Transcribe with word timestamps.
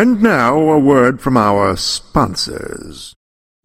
And 0.00 0.22
now 0.22 0.58
a 0.58 0.78
word 0.78 1.20
from 1.20 1.36
our 1.36 1.76
sponsors. 1.76 3.12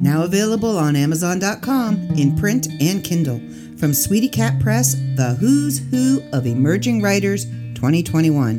Now 0.02 0.26
available 0.26 0.78
on 0.78 0.98
Amazon.com 0.98 1.96
in 2.18 2.36
print 2.36 2.68
and 2.82 3.02
Kindle. 3.02 3.40
From 3.78 3.94
Sweetie 3.94 4.28
Cat 4.28 4.60
Press, 4.60 4.96
The 5.16 5.38
Who's 5.40 5.79
Who 5.92 6.21
of 6.34 6.46
Emerging 6.46 7.02
Writers 7.02 7.46
2021, 7.76 8.58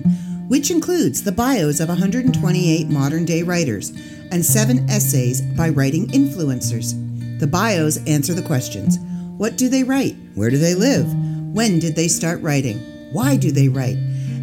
which 0.48 0.70
includes 0.70 1.22
the 1.22 1.32
bios 1.32 1.80
of 1.80 1.90
128 1.90 2.88
modern 2.88 3.26
day 3.26 3.42
writers 3.42 3.90
and 4.30 4.42
seven 4.42 4.88
essays 4.88 5.42
by 5.42 5.68
writing 5.68 6.06
influencers. 6.06 6.94
The 7.40 7.46
bios 7.46 7.98
answer 8.06 8.32
the 8.32 8.40
questions 8.40 8.96
What 9.36 9.58
do 9.58 9.68
they 9.68 9.84
write? 9.84 10.16
Where 10.34 10.48
do 10.48 10.56
they 10.56 10.74
live? 10.74 11.12
When 11.52 11.78
did 11.78 11.94
they 11.94 12.08
start 12.08 12.40
writing? 12.40 12.78
Why 13.12 13.36
do 13.36 13.52
they 13.52 13.68
write? 13.68 13.98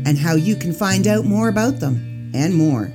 And 0.05 0.19
how 0.19 0.35
you 0.35 0.55
can 0.55 0.71
find 0.71 1.07
out 1.07 1.25
more 1.25 1.47
about 1.47 1.79
them, 1.79 2.12
and 2.33 2.55
more. 2.55 2.91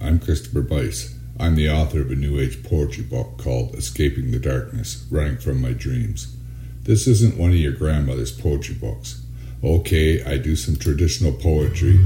I'm 0.00 0.20
Christopher 0.20 0.62
Bice. 0.62 1.18
I'm 1.40 1.56
the 1.56 1.68
author 1.68 2.00
of 2.00 2.10
a 2.10 2.14
New 2.14 2.38
Age 2.38 2.62
poetry 2.62 3.02
book 3.02 3.38
called 3.38 3.74
Escaping 3.74 4.30
the 4.30 4.38
Darkness 4.38 5.04
Running 5.10 5.38
from 5.38 5.60
My 5.60 5.72
Dreams. 5.72 6.36
This 6.82 7.06
isn't 7.08 7.36
one 7.36 7.50
of 7.50 7.56
your 7.56 7.72
grandmother's 7.72 8.30
poetry 8.30 8.76
books. 8.76 9.22
Okay, 9.64 10.22
I 10.22 10.36
do 10.36 10.54
some 10.54 10.76
traditional 10.76 11.32
poetry 11.32 11.98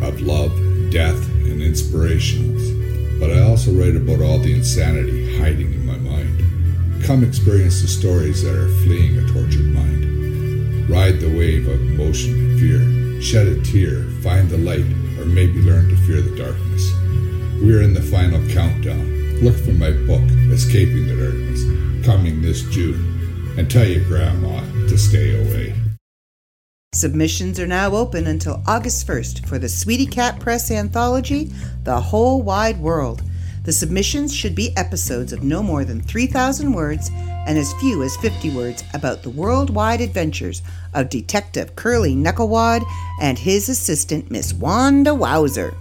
of 0.00 0.20
love, 0.20 0.52
death, 0.90 1.28
and 1.44 1.60
inspirationals, 1.60 2.91
but 3.22 3.30
I 3.30 3.42
also 3.42 3.70
write 3.70 3.94
about 3.94 4.20
all 4.20 4.40
the 4.40 4.52
insanity 4.52 5.38
hiding 5.38 5.72
in 5.72 5.86
my 5.86 5.96
mind. 5.96 7.04
Come 7.04 7.22
experience 7.22 7.80
the 7.80 7.86
stories 7.86 8.42
that 8.42 8.52
are 8.52 8.68
fleeing 8.82 9.16
a 9.16 9.32
tortured 9.32 9.66
mind. 9.66 10.90
Ride 10.90 11.20
the 11.20 11.28
wave 11.28 11.68
of 11.68 11.80
emotion 11.80 12.34
and 12.34 12.58
fear. 12.58 13.22
Shed 13.22 13.46
a 13.46 13.62
tear, 13.62 14.02
find 14.24 14.50
the 14.50 14.58
light, 14.58 14.84
or 15.20 15.24
maybe 15.24 15.62
learn 15.62 15.88
to 15.90 15.96
fear 15.98 16.20
the 16.20 16.34
darkness. 16.34 16.92
We 17.62 17.72
are 17.76 17.82
in 17.82 17.94
the 17.94 18.02
final 18.02 18.44
countdown. 18.52 19.38
Look 19.40 19.54
for 19.54 19.70
my 19.70 19.92
book, 19.92 20.28
Escaping 20.50 21.06
the 21.06 21.14
Darkness, 21.14 22.04
coming 22.04 22.42
this 22.42 22.62
June, 22.70 23.54
and 23.56 23.70
tell 23.70 23.86
your 23.86 24.02
grandma 24.06 24.62
to 24.88 24.98
stay 24.98 25.40
away. 25.40 25.81
Submissions 26.94 27.58
are 27.58 27.66
now 27.66 27.96
open 27.96 28.26
until 28.26 28.62
August 28.66 29.06
1st 29.06 29.46
for 29.46 29.58
the 29.58 29.66
Sweetie 29.66 30.04
Cat 30.04 30.38
Press 30.38 30.70
anthology, 30.70 31.50
The 31.84 31.98
Whole 31.98 32.42
Wide 32.42 32.78
World. 32.78 33.22
The 33.64 33.72
submissions 33.72 34.34
should 34.34 34.54
be 34.54 34.76
episodes 34.76 35.32
of 35.32 35.42
no 35.42 35.62
more 35.62 35.86
than 35.86 36.02
3,000 36.02 36.70
words 36.70 37.10
and 37.46 37.56
as 37.56 37.72
few 37.80 38.02
as 38.02 38.18
50 38.18 38.54
words 38.54 38.84
about 38.92 39.22
the 39.22 39.30
worldwide 39.30 40.02
adventures 40.02 40.60
of 40.92 41.08
Detective 41.08 41.74
Curly 41.76 42.14
Knucklewad 42.14 42.84
and 43.22 43.38
his 43.38 43.70
assistant, 43.70 44.30
Miss 44.30 44.52
Wanda 44.52 45.14
Wowzer, 45.14 45.74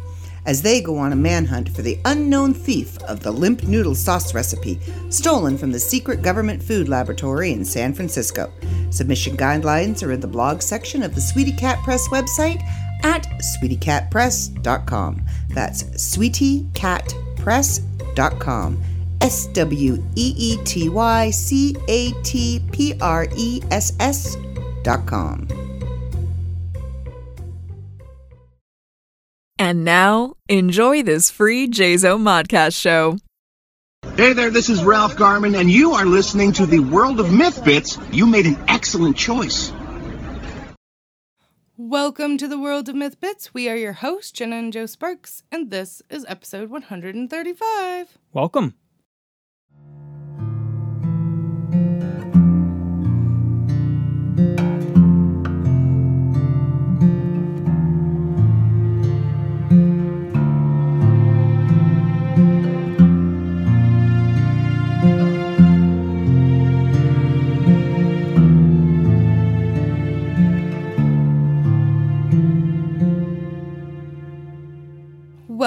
as 0.46 0.62
they 0.62 0.82
go 0.82 0.98
on 0.98 1.14
a 1.14 1.16
manhunt 1.16 1.70
for 1.70 1.82
the 1.82 1.98
unknown 2.06 2.54
thief 2.54 3.02
of 3.04 3.22
the 3.22 3.32
limp 3.32 3.64
noodle 3.64 3.96
sauce 3.96 4.34
recipe 4.34 4.78
stolen 5.10 5.58
from 5.58 5.72
the 5.72 5.80
secret 5.80 6.22
government 6.22 6.62
food 6.62 6.90
laboratory 6.90 7.52
in 7.52 7.66
San 7.66 7.94
Francisco. 7.94 8.52
Submission 8.90 9.38
guidelines 9.38 10.06
are 10.06 10.12
in 10.12 10.20
the 10.20 10.28
blog 10.28 10.62
section 10.62 11.04
of 11.04 11.16
the 11.16 11.22
Sweetie 11.22 11.52
Cat 11.52 11.78
Press 11.80 12.08
website 12.10 12.62
at 13.04 13.28
sweetiecatpress.com. 13.62 15.22
That's 15.50 15.84
sweetiecatpress.com. 15.84 18.84
S 19.22 19.48
W 19.48 20.04
E 20.16 20.34
E 20.36 20.58
T 20.64 20.90
Y 20.90 21.30
C 21.30 21.76
A 21.88 22.12
T 22.24 22.60
P 22.72 22.96
R 23.00 23.28
E 23.36 23.62
S 23.70 23.94
S 24.00 24.36
dot 24.84 25.06
com. 25.06 25.48
And 29.62 29.86
now, 29.86 30.34
enjoy 30.50 31.04
this 31.04 31.30
free 31.30 31.68
JZO 31.68 32.18
Modcast 32.18 32.76
show. 32.76 33.18
Hey 34.18 34.34
there, 34.34 34.50
this 34.50 34.70
is 34.70 34.84
Ralph 34.84 35.16
Garman, 35.16 35.54
and 35.54 35.70
you 35.70 35.92
are 35.92 36.04
listening 36.04 36.52
to 36.54 36.66
the 36.66 36.80
World 36.80 37.20
of 37.20 37.32
Myth 37.32 37.64
Bits. 37.64 38.00
You 38.12 38.26
made 38.26 38.48
an 38.48 38.58
excellent 38.68 39.18
choice. 39.18 39.72
Welcome 41.78 42.40
to 42.40 42.48
the 42.48 42.58
World 42.58 42.90
of 42.90 42.96
Myth 42.96 43.20
Bits. 43.20 43.54
We 43.54 43.70
are 43.70 43.76
your 43.76 43.94
hosts, 43.94 44.32
Jenna 44.32 44.56
and 44.56 44.74
Joe 44.74 44.88
Sparks, 44.88 45.44
and 45.52 45.70
this 45.70 46.02
is 46.10 46.26
episode 46.28 46.72
135. 46.72 48.18
Welcome. 48.34 48.74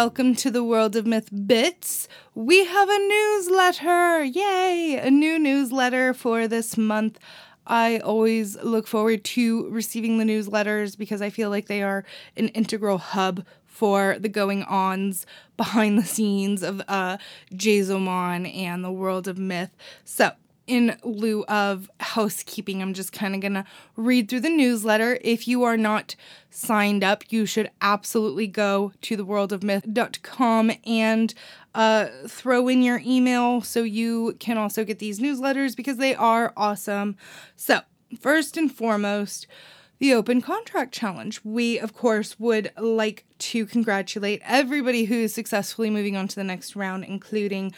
Welcome 0.04 0.34
to 0.34 0.50
the 0.50 0.62
World 0.62 0.97
of 0.97 1.06
Myth 1.06 1.31
Bits. 1.47 2.09
We 2.34 2.66
have 2.66 2.91
a 2.91 2.98
newsletter. 2.98 4.22
Yay! 4.22 5.00
A 5.03 5.10
new 5.10 5.38
newsletter 5.38 6.12
for 6.12 6.47
this 6.47 6.76
month. 6.76 7.19
I 7.66 8.00
always 8.00 8.62
look 8.62 8.87
forward 8.87 9.25
to 9.25 9.66
receiving 9.70 10.19
the 10.19 10.25
newsletters 10.25 10.98
because 10.98 11.22
I 11.22 11.31
feel 11.31 11.48
like 11.48 11.69
they 11.69 11.82
are 11.82 12.04
an 12.37 12.48
integral 12.48 12.98
hub 12.98 13.47
for 13.64 14.19
the 14.19 14.28
going 14.28 14.62
ons 14.64 15.25
behind 15.56 15.97
the 15.97 16.04
scenes 16.04 16.62
of 16.62 16.82
uh, 16.87 17.16
Jazomon 17.54 18.54
and 18.54 18.84
the 18.84 18.93
world 18.93 19.26
of 19.26 19.38
myth. 19.38 19.75
So, 20.04 20.32
in 20.66 20.97
lieu 21.02 21.44
of 21.44 21.91
housekeeping, 22.00 22.80
I'm 22.80 22.94
just 22.94 23.12
kind 23.12 23.34
of 23.34 23.41
going 23.41 23.54
to 23.54 23.64
read 23.97 24.28
through 24.28 24.41
the 24.41 24.50
newsletter. 24.50 25.19
If 25.22 25.47
you 25.47 25.62
are 25.64 25.76
not 25.76 26.16
signed 26.50 27.04
up, 27.04 27.25
you 27.30 27.47
should 27.47 27.70
absolutely 27.80 28.47
go 28.47 28.92
to 29.02 29.16
theworldofmyth.com 29.16 30.72
and 30.86 31.34
uh, 31.75 32.06
throw 32.28 32.69
in 32.69 32.82
your 32.82 33.00
email 33.04 33.60
so 33.60 33.82
you 33.82 34.36
can 34.38 34.56
also 34.56 34.84
get 34.84 34.98
these 34.98 35.20
newsletters 35.20 35.76
because 35.76 35.97
they 35.97 36.14
are 36.14 36.52
awesome. 36.56 37.16
So, 37.56 37.81
first 38.19 38.56
and 38.56 38.72
foremost, 38.72 39.46
the 39.98 40.12
Open 40.12 40.41
Contract 40.41 40.92
Challenge. 40.92 41.41
We, 41.44 41.78
of 41.78 41.94
course, 41.94 42.38
would 42.38 42.72
like 42.78 43.25
to 43.38 43.66
congratulate 43.66 44.42
everybody 44.44 45.04
who 45.04 45.14
is 45.14 45.34
successfully 45.34 45.91
moving 45.91 46.16
on 46.16 46.28
to 46.28 46.36
the 46.36 46.44
next 46.44 46.76
round, 46.76 47.04
including 47.04 47.72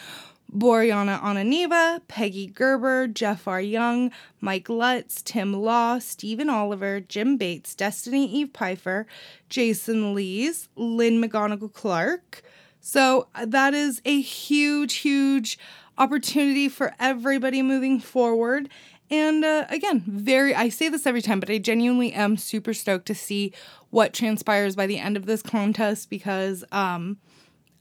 Boreana 0.56 1.20
Ananiva, 1.20 2.00
Peggy 2.08 2.46
Gerber, 2.46 3.08
Jeff 3.08 3.46
R. 3.46 3.60
Young, 3.60 4.10
Mike 4.40 4.70
Lutz, 4.70 5.20
Tim 5.20 5.52
Law, 5.52 5.98
Stephen 5.98 6.48
Oliver, 6.48 7.00
Jim 7.00 7.36
Bates, 7.36 7.74
Destiny 7.74 8.26
Eve 8.26 8.50
Pfeiffer, 8.54 9.06
Jason 9.50 10.14
Lees, 10.14 10.68
Lynn 10.74 11.22
McGonigal 11.22 11.72
Clark. 11.72 12.42
So 12.80 13.28
uh, 13.34 13.44
that 13.46 13.74
is 13.74 14.00
a 14.06 14.20
huge, 14.20 14.94
huge 14.94 15.58
opportunity 15.98 16.70
for 16.70 16.94
everybody 16.98 17.60
moving 17.60 18.00
forward. 18.00 18.70
And 19.10 19.44
uh, 19.44 19.66
again, 19.68 20.04
very, 20.06 20.54
I 20.54 20.70
say 20.70 20.88
this 20.88 21.06
every 21.06 21.22
time, 21.22 21.38
but 21.38 21.50
I 21.50 21.58
genuinely 21.58 22.12
am 22.12 22.38
super 22.38 22.72
stoked 22.72 23.06
to 23.06 23.14
see 23.14 23.52
what 23.90 24.14
transpires 24.14 24.74
by 24.74 24.86
the 24.86 24.98
end 24.98 25.16
of 25.16 25.26
this 25.26 25.42
contest 25.42 26.08
because, 26.08 26.64
um, 26.72 27.18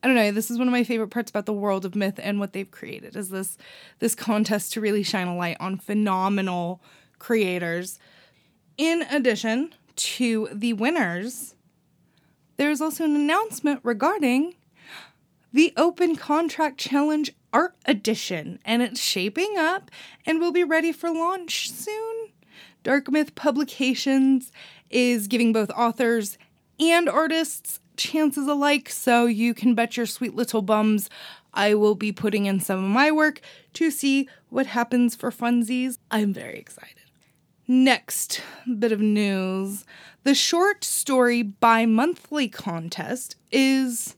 I 0.05 0.07
don't 0.07 0.17
know. 0.17 0.29
This 0.29 0.51
is 0.51 0.59
one 0.59 0.67
of 0.67 0.71
my 0.71 0.83
favorite 0.83 1.07
parts 1.07 1.31
about 1.31 1.47
the 1.47 1.51
world 1.53 1.83
of 1.83 1.95
myth 1.95 2.19
and 2.21 2.39
what 2.39 2.53
they've 2.53 2.69
created 2.69 3.15
is 3.15 3.29
this 3.29 3.57
this 3.97 4.13
contest 4.13 4.73
to 4.73 4.79
really 4.79 5.01
shine 5.01 5.25
a 5.25 5.35
light 5.35 5.57
on 5.59 5.79
phenomenal 5.79 6.79
creators. 7.17 7.97
In 8.77 9.01
addition 9.09 9.73
to 9.95 10.47
the 10.53 10.73
winners, 10.73 11.55
there's 12.57 12.81
also 12.81 13.03
an 13.03 13.15
announcement 13.15 13.79
regarding 13.81 14.53
the 15.51 15.73
Open 15.75 16.15
Contract 16.15 16.77
Challenge 16.77 17.33
Art 17.51 17.75
Edition, 17.87 18.59
and 18.63 18.83
it's 18.83 19.01
shaping 19.01 19.55
up 19.57 19.89
and 20.23 20.39
will 20.39 20.51
be 20.51 20.63
ready 20.63 20.91
for 20.91 21.09
launch 21.09 21.71
soon. 21.71 22.29
Dark 22.83 23.09
Myth 23.09 23.33
Publications 23.33 24.51
is 24.91 25.25
giving 25.27 25.51
both 25.51 25.71
authors 25.71 26.37
and 26.79 27.09
artists 27.09 27.79
chances 27.97 28.47
alike, 28.47 28.89
so 28.89 29.25
you 29.25 29.53
can 29.53 29.75
bet 29.75 29.97
your 29.97 30.05
sweet 30.05 30.35
little 30.35 30.61
bums 30.61 31.09
I 31.53 31.73
will 31.73 31.95
be 31.95 32.11
putting 32.11 32.45
in 32.45 32.59
some 32.59 32.83
of 32.83 32.89
my 32.89 33.11
work 33.11 33.39
to 33.73 33.89
see 33.89 34.27
what 34.49 34.67
happens 34.67 35.15
for 35.15 35.31
funsies. 35.31 35.97
I'm 36.11 36.33
very 36.33 36.59
excited. 36.59 37.03
Next 37.67 38.41
bit 38.77 38.91
of 38.91 38.99
news 38.99 39.85
the 40.25 40.35
short 40.35 40.83
story 40.83 41.43
bi 41.43 41.85
monthly 41.85 42.49
contest 42.49 43.35
is 43.51 44.15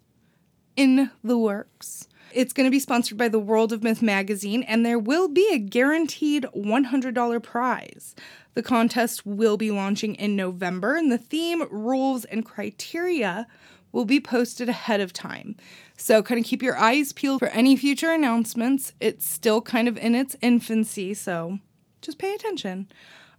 in 0.77 1.12
the 1.21 1.38
works. 1.38 2.06
It's 2.33 2.53
going 2.53 2.65
to 2.65 2.71
be 2.71 2.79
sponsored 2.79 3.18
by 3.18 3.29
the 3.29 3.39
World 3.39 3.71
of 3.71 3.83
Myth 3.83 4.01
magazine, 4.01 4.63
and 4.63 4.85
there 4.85 5.00
will 5.00 5.27
be 5.27 5.47
a 5.51 5.57
guaranteed 5.57 6.45
$100 6.56 7.44
prize. 7.44 8.15
The 8.53 8.63
contest 8.63 9.25
will 9.25 9.57
be 9.57 9.71
launching 9.71 10.15
in 10.15 10.35
November, 10.35 10.95
and 10.95 11.12
the 11.12 11.18
theme, 11.18 11.68
rules, 11.69 12.25
and 12.25 12.45
criteria 12.45 13.47
will 13.91 14.06
be 14.06 14.19
posted 14.19 14.69
ahead 14.69 15.00
of 15.00 15.13
time. 15.13 15.56
So, 15.95 16.21
kind 16.21 16.39
of 16.39 16.45
keep 16.45 16.62
your 16.62 16.77
eyes 16.77 17.13
peeled 17.13 17.39
for 17.39 17.47
any 17.47 17.75
future 17.75 18.12
announcements. 18.12 18.94
It's 19.00 19.27
still 19.27 19.62
kind 19.62 19.88
of 19.88 19.97
in 19.97 20.13
its 20.13 20.35
infancy, 20.41 21.13
so 21.13 21.59
just 22.01 22.18
pay 22.18 22.33
attention. 22.33 22.89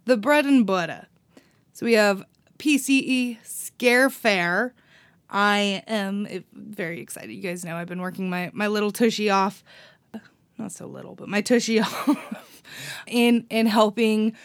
The 0.05 0.17
bread 0.17 0.45
and 0.45 0.65
butter. 0.65 1.07
So, 1.73 1.85
we 1.85 1.93
have 1.93 2.23
PCE 2.57 3.37
Scare 3.45 4.09
Fair. 4.09 4.73
I 5.29 5.83
am 5.87 6.27
very 6.53 7.01
excited. 7.01 7.31
You 7.31 7.41
guys 7.41 7.63
know 7.63 7.75
I've 7.75 7.87
been 7.87 8.01
working 8.01 8.29
my, 8.29 8.49
my 8.53 8.67
little 8.67 8.91
tushy 8.91 9.29
off, 9.29 9.63
not 10.57 10.71
so 10.71 10.87
little, 10.87 11.15
but 11.15 11.29
my 11.29 11.41
tushy 11.41 11.79
off 11.79 12.63
in, 13.07 13.45
in 13.49 13.67
helping 13.67 14.35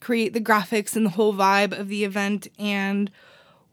create 0.00 0.32
the 0.32 0.40
graphics 0.40 0.96
and 0.96 1.06
the 1.06 1.10
whole 1.10 1.32
vibe 1.34 1.78
of 1.78 1.88
the 1.88 2.04
event. 2.04 2.48
And, 2.58 3.10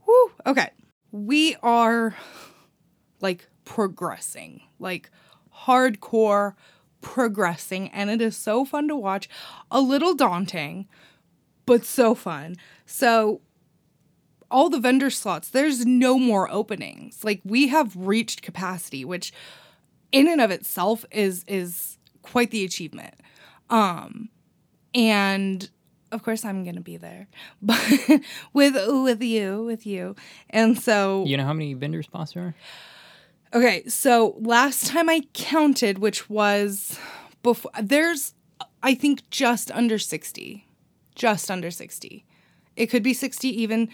whoo, 0.06 0.32
okay 0.46 0.70
we 1.14 1.56
are 1.62 2.16
like 3.22 3.48
progressing, 3.66 4.62
like 4.80 5.10
hardcore 5.66 6.56
progressing. 7.02 7.90
And 7.90 8.10
it 8.10 8.20
is 8.20 8.36
so 8.36 8.66
fun 8.66 8.88
to 8.90 8.96
watch, 8.96 9.30
a 9.70 9.80
little 9.80 10.16
daunting, 10.16 10.88
but 11.66 11.86
so 11.86 12.16
fun. 12.16 12.58
So, 12.86 13.42
all 14.54 14.70
the 14.70 14.80
vendor 14.80 15.10
slots, 15.10 15.50
there's 15.50 15.86
no 15.86 16.18
more 16.20 16.50
openings. 16.50 17.24
Like 17.24 17.42
we 17.44 17.68
have 17.70 17.94
reached 17.96 18.44
capacity, 18.44 19.04
which 19.04 19.34
in 20.12 20.28
and 20.28 20.40
of 20.40 20.52
itself 20.52 21.04
is 21.12 21.44
is 21.48 21.98
quite 22.22 22.52
the 22.52 22.64
achievement. 22.64 23.16
Um 23.70 24.30
and 24.94 25.70
of 26.12 26.22
course 26.22 26.46
I'm 26.46 26.64
gonna 26.64 26.82
be 26.82 26.98
there, 26.98 27.28
but 27.62 27.82
with 28.54 28.76
with 28.76 29.24
you, 29.24 29.64
with 29.66 29.86
you, 29.88 30.16
and 30.52 30.80
so 30.80 31.26
You 31.26 31.36
know 31.36 31.46
how 31.46 31.54
many 31.54 31.74
vendor 31.74 32.04
spots 32.04 32.34
there 32.34 32.44
are? 32.44 32.56
Okay, 33.56 33.84
so 33.88 34.36
last 34.40 34.88
time 34.88 35.10
I 35.10 35.22
counted, 35.34 35.98
which 35.98 36.30
was 36.30 36.98
before, 37.42 37.72
there's 37.82 38.36
I 38.84 38.94
think 38.94 39.28
just 39.32 39.72
under 39.72 39.98
sixty, 39.98 40.68
just 41.16 41.50
under 41.50 41.72
sixty. 41.72 42.26
It 42.76 42.88
could 42.88 43.04
be 43.04 43.14
sixty 43.16 43.50
even. 43.62 43.90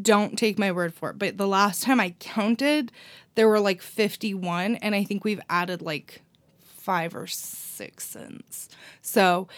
Don't 0.00 0.36
take 0.36 0.58
my 0.58 0.72
word 0.72 0.92
for 0.94 1.10
it, 1.10 1.18
but 1.18 1.36
the 1.36 1.46
last 1.46 1.82
time 1.82 2.00
I 2.00 2.14
counted, 2.18 2.90
there 3.34 3.48
were 3.48 3.60
like 3.60 3.80
fifty-one, 3.82 4.76
and 4.76 4.94
I 4.94 5.04
think 5.04 5.24
we've 5.24 5.40
added 5.48 5.82
like 5.82 6.22
five 6.60 7.14
or 7.14 7.26
six 7.26 8.06
since. 8.08 8.68
So 9.02 9.48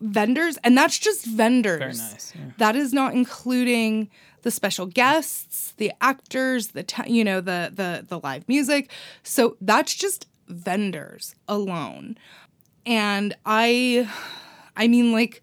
vendors, 0.00 0.58
and 0.62 0.76
that's 0.76 0.98
just 0.98 1.24
vendors. 1.24 1.78
Very 1.78 2.10
nice. 2.12 2.32
Yeah. 2.34 2.50
That 2.58 2.76
is 2.76 2.92
not 2.92 3.14
including 3.14 4.10
the 4.42 4.50
special 4.50 4.86
guests, 4.86 5.72
the 5.76 5.92
actors, 6.00 6.68
the 6.68 6.82
ta- 6.82 7.04
you 7.06 7.24
know 7.24 7.40
the 7.40 7.70
the 7.74 8.04
the 8.06 8.20
live 8.20 8.48
music. 8.48 8.90
So 9.22 9.56
that's 9.60 9.94
just 9.94 10.26
vendors 10.48 11.34
alone. 11.48 12.18
And 12.84 13.34
I 13.46 14.08
I 14.76 14.88
mean 14.88 15.12
like 15.12 15.42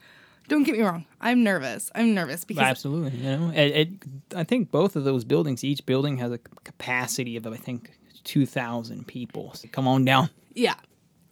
don't 0.50 0.64
get 0.64 0.76
me 0.76 0.82
wrong. 0.82 1.06
I'm 1.22 1.44
nervous. 1.44 1.90
I'm 1.96 2.14
nervous 2.14 2.44
because 2.44 2.64
Absolutely. 2.64 3.18
You 3.18 3.38
know, 3.38 3.52
it, 3.52 3.58
it, 3.60 3.90
I 4.36 4.44
think 4.44 4.72
both 4.72 4.96
of 4.96 5.04
those 5.06 5.24
buildings, 5.24 5.64
each 5.64 5.86
building 5.86 6.18
has 6.18 6.32
a 6.32 6.38
capacity 6.38 7.38
of 7.38 7.48
I 7.48 7.56
think 7.56 7.92
two 8.24 8.46
thousand 8.46 9.08
people. 9.08 9.54
So 9.54 9.68
come 9.72 9.88
on 9.88 10.04
down. 10.06 10.30
yeah. 10.54 10.76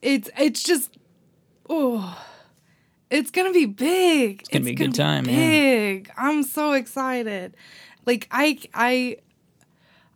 It's 0.02 0.30
it's 0.38 0.64
just 0.64 0.98
oh 1.70 2.18
it's 3.10 3.32
gonna 3.32 3.52
be 3.52 3.66
big. 3.66 4.42
It's 4.42 4.50
gonna 4.50 4.66
be 4.66 4.72
a 4.72 4.76
good 4.76 4.94
time, 4.94 5.26
yeah. 5.26 5.36
Big. 5.36 6.12
I'm 6.18 6.44
so 6.44 6.74
excited. 6.74 7.56
Like 8.06 8.28
I 8.32 8.60
I 8.74 9.18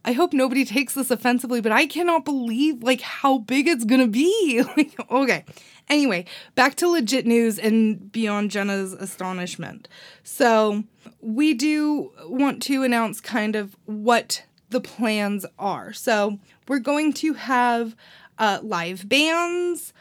I 0.03 0.13
hope 0.13 0.33
nobody 0.33 0.65
takes 0.65 0.93
this 0.93 1.11
offensively, 1.11 1.61
but 1.61 1.71
I 1.71 1.85
cannot 1.85 2.25
believe 2.25 2.83
like 2.83 3.01
how 3.01 3.39
big 3.39 3.67
it's 3.67 3.85
gonna 3.85 4.07
be. 4.07 4.63
like, 4.77 4.93
okay. 5.09 5.45
Anyway, 5.91 6.23
back 6.55 6.75
to 6.75 6.87
legit 6.87 7.25
news 7.25 7.59
and 7.59 8.13
beyond 8.13 8.49
Jenna's 8.49 8.93
astonishment. 8.93 9.89
So 10.23 10.85
we 11.19 11.53
do 11.53 12.13
want 12.23 12.63
to 12.63 12.83
announce 12.83 13.19
kind 13.19 13.57
of 13.57 13.75
what 13.83 14.45
the 14.69 14.79
plans 14.79 15.45
are. 15.59 15.91
So 15.91 16.39
we're 16.65 16.79
going 16.79 17.11
to 17.15 17.33
have 17.33 17.97
uh, 18.39 18.59
live 18.63 19.09
bands, 19.09 19.91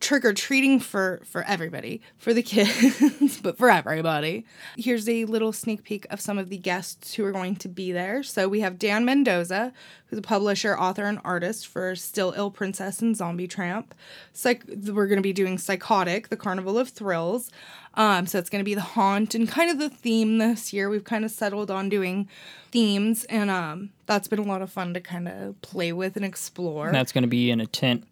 trick 0.00 0.24
or 0.24 0.32
treating 0.32 0.80
for 0.80 1.20
for 1.24 1.42
everybody, 1.42 2.00
for 2.16 2.32
the 2.32 2.42
kids, 2.42 3.40
but 3.42 3.58
for 3.58 3.70
everybody. 3.70 4.46
Here's 4.76 5.08
a 5.08 5.24
little 5.24 5.52
sneak 5.52 5.84
peek 5.84 6.06
of 6.10 6.20
some 6.20 6.38
of 6.38 6.48
the 6.48 6.58
guests 6.58 7.14
who 7.14 7.24
are 7.24 7.32
going 7.32 7.56
to 7.56 7.68
be 7.68 7.92
there. 7.92 8.22
So 8.22 8.48
we 8.48 8.60
have 8.60 8.78
Dan 8.78 9.04
Mendoza, 9.04 9.72
who's 10.06 10.18
a 10.18 10.22
publisher, 10.22 10.78
author, 10.78 11.04
and 11.04 11.20
artist 11.24 11.66
for 11.66 11.94
Still 11.96 12.34
Ill 12.36 12.50
Princess 12.50 13.00
and 13.00 13.16
Zombie 13.16 13.48
Tramp. 13.48 13.94
Psych- 14.32 14.64
we're 14.66 15.06
going 15.06 15.18
to 15.18 15.22
be 15.22 15.32
doing 15.32 15.58
Psychotic, 15.58 16.28
the 16.28 16.36
Carnival 16.36 16.78
of 16.78 16.88
Thrills. 16.88 17.50
Um, 17.94 18.26
so 18.26 18.38
it's 18.38 18.50
going 18.50 18.60
to 18.60 18.64
be 18.64 18.74
the 18.74 18.80
haunt 18.80 19.34
and 19.34 19.48
kind 19.48 19.70
of 19.70 19.78
the 19.78 19.90
theme 19.90 20.38
this 20.38 20.72
year. 20.72 20.88
We've 20.88 21.04
kind 21.04 21.24
of 21.24 21.32
settled 21.32 21.70
on 21.70 21.88
doing 21.88 22.28
themes, 22.70 23.24
and 23.24 23.50
um, 23.50 23.90
that's 24.06 24.28
been 24.28 24.38
a 24.38 24.44
lot 24.44 24.62
of 24.62 24.70
fun 24.70 24.94
to 24.94 25.00
kind 25.00 25.26
of 25.26 25.60
play 25.62 25.92
with 25.92 26.14
and 26.14 26.24
explore. 26.24 26.86
And 26.86 26.94
that's 26.94 27.10
going 27.10 27.22
to 27.22 27.28
be 27.28 27.50
in 27.50 27.60
a 27.60 27.66
tent 27.66 28.06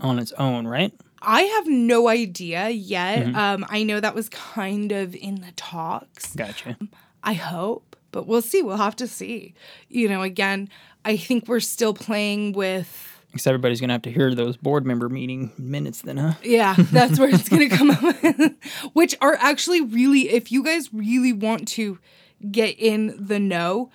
on 0.00 0.18
its 0.18 0.32
own, 0.32 0.66
right? 0.66 0.92
I 1.20 1.42
have 1.42 1.66
no 1.66 2.08
idea 2.08 2.68
yet. 2.68 3.34
Um, 3.34 3.66
I 3.68 3.82
know 3.82 4.00
that 4.00 4.14
was 4.14 4.28
kind 4.28 4.92
of 4.92 5.14
in 5.14 5.40
the 5.40 5.52
talks. 5.56 6.34
Gotcha. 6.34 6.76
I 7.24 7.32
hope, 7.32 7.96
but 8.12 8.26
we'll 8.26 8.42
see. 8.42 8.62
We'll 8.62 8.76
have 8.76 8.96
to 8.96 9.08
see. 9.08 9.54
You 9.88 10.08
know, 10.08 10.22
again, 10.22 10.68
I 11.04 11.16
think 11.16 11.48
we're 11.48 11.60
still 11.60 11.94
playing 11.94 12.52
with. 12.52 13.20
Because 13.32 13.46
everybody's 13.46 13.80
going 13.80 13.88
to 13.88 13.94
have 13.94 14.02
to 14.02 14.12
hear 14.12 14.34
those 14.34 14.56
board 14.56 14.86
member 14.86 15.08
meeting 15.08 15.52
minutes 15.58 16.02
then, 16.02 16.16
huh? 16.16 16.34
Yeah, 16.42 16.74
that's 16.78 17.18
where 17.18 17.28
it's 17.28 17.48
going 17.48 17.68
to 17.68 17.76
come 17.76 17.90
up. 17.90 18.14
Which 18.94 19.16
are 19.20 19.34
actually 19.34 19.80
really, 19.80 20.30
if 20.30 20.50
you 20.50 20.64
guys 20.64 20.94
really 20.94 21.32
want 21.32 21.68
to 21.68 21.98
get 22.50 22.78
in 22.78 23.14
the 23.18 23.38
know, 23.38 23.90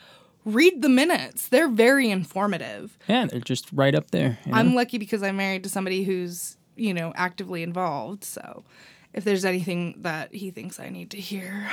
read 0.45 0.81
the 0.81 0.89
minutes. 0.89 1.47
They're 1.47 1.69
very 1.69 2.09
informative. 2.09 2.97
Yeah, 3.07 3.25
they're 3.25 3.39
just 3.39 3.71
right 3.71 3.95
up 3.95 4.11
there. 4.11 4.39
you 4.45 4.51
know? 4.51 4.57
I'm 4.57 4.75
lucky 4.75 4.97
because 4.97 5.23
I'm 5.23 5.37
married 5.37 5.63
to 5.63 5.69
somebody 5.69 6.03
who's, 6.03 6.57
you 6.75 6.93
know, 6.93 7.13
actively 7.15 7.63
involved. 7.63 8.23
So 8.23 8.63
if 9.13 9.23
there's 9.23 9.45
anything 9.45 9.95
that 10.01 10.33
he 10.33 10.51
thinks 10.51 10.79
I 10.79 10.89
need 10.89 11.11
to 11.11 11.17
hear, 11.17 11.69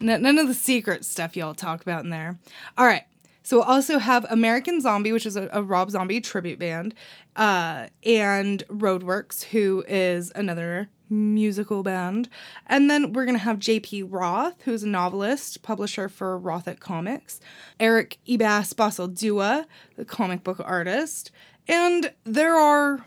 no. 0.00 0.16
None 0.18 0.38
of 0.38 0.48
the 0.48 0.54
secret 0.54 1.04
stuff 1.04 1.36
y'all 1.36 1.54
talk 1.54 1.82
about 1.82 2.04
in 2.04 2.10
there. 2.10 2.38
All 2.76 2.86
right. 2.86 3.04
So 3.42 3.58
we'll 3.58 3.66
also 3.66 3.98
have 3.98 4.24
American 4.30 4.80
Zombie, 4.80 5.12
which 5.12 5.26
is 5.26 5.36
a, 5.36 5.50
a 5.52 5.62
Rob 5.62 5.90
Zombie 5.90 6.20
tribute 6.20 6.58
band, 6.58 6.94
uh, 7.36 7.88
and 8.04 8.64
Roadworks, 8.68 9.44
who 9.44 9.84
is 9.88 10.32
another 10.34 10.88
musical 11.10 11.82
band. 11.82 12.28
And 12.66 12.90
then 12.90 13.12
we're 13.12 13.24
going 13.24 13.38
to 13.38 13.44
have 13.44 13.58
JP 13.58 14.06
Roth, 14.10 14.62
who's 14.62 14.82
a 14.82 14.88
novelist, 14.88 15.62
publisher 15.62 16.08
for 16.08 16.38
Rothic 16.38 16.80
Comics, 16.80 17.40
Eric 17.78 18.18
Ibas 18.26 18.74
Basildua, 18.74 19.66
the 19.96 20.04
comic 20.04 20.42
book 20.42 20.60
artist, 20.64 21.30
and 21.68 22.12
there 22.24 22.56
are 22.56 23.06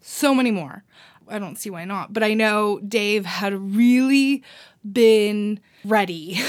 so 0.00 0.34
many 0.34 0.50
more. 0.50 0.84
I 1.28 1.38
don't 1.38 1.56
see 1.56 1.70
why 1.70 1.84
not, 1.84 2.12
but 2.12 2.22
I 2.22 2.34
know 2.34 2.80
Dave 2.80 3.24
had 3.24 3.54
really 3.74 4.42
been 4.90 5.60
ready 5.84 6.40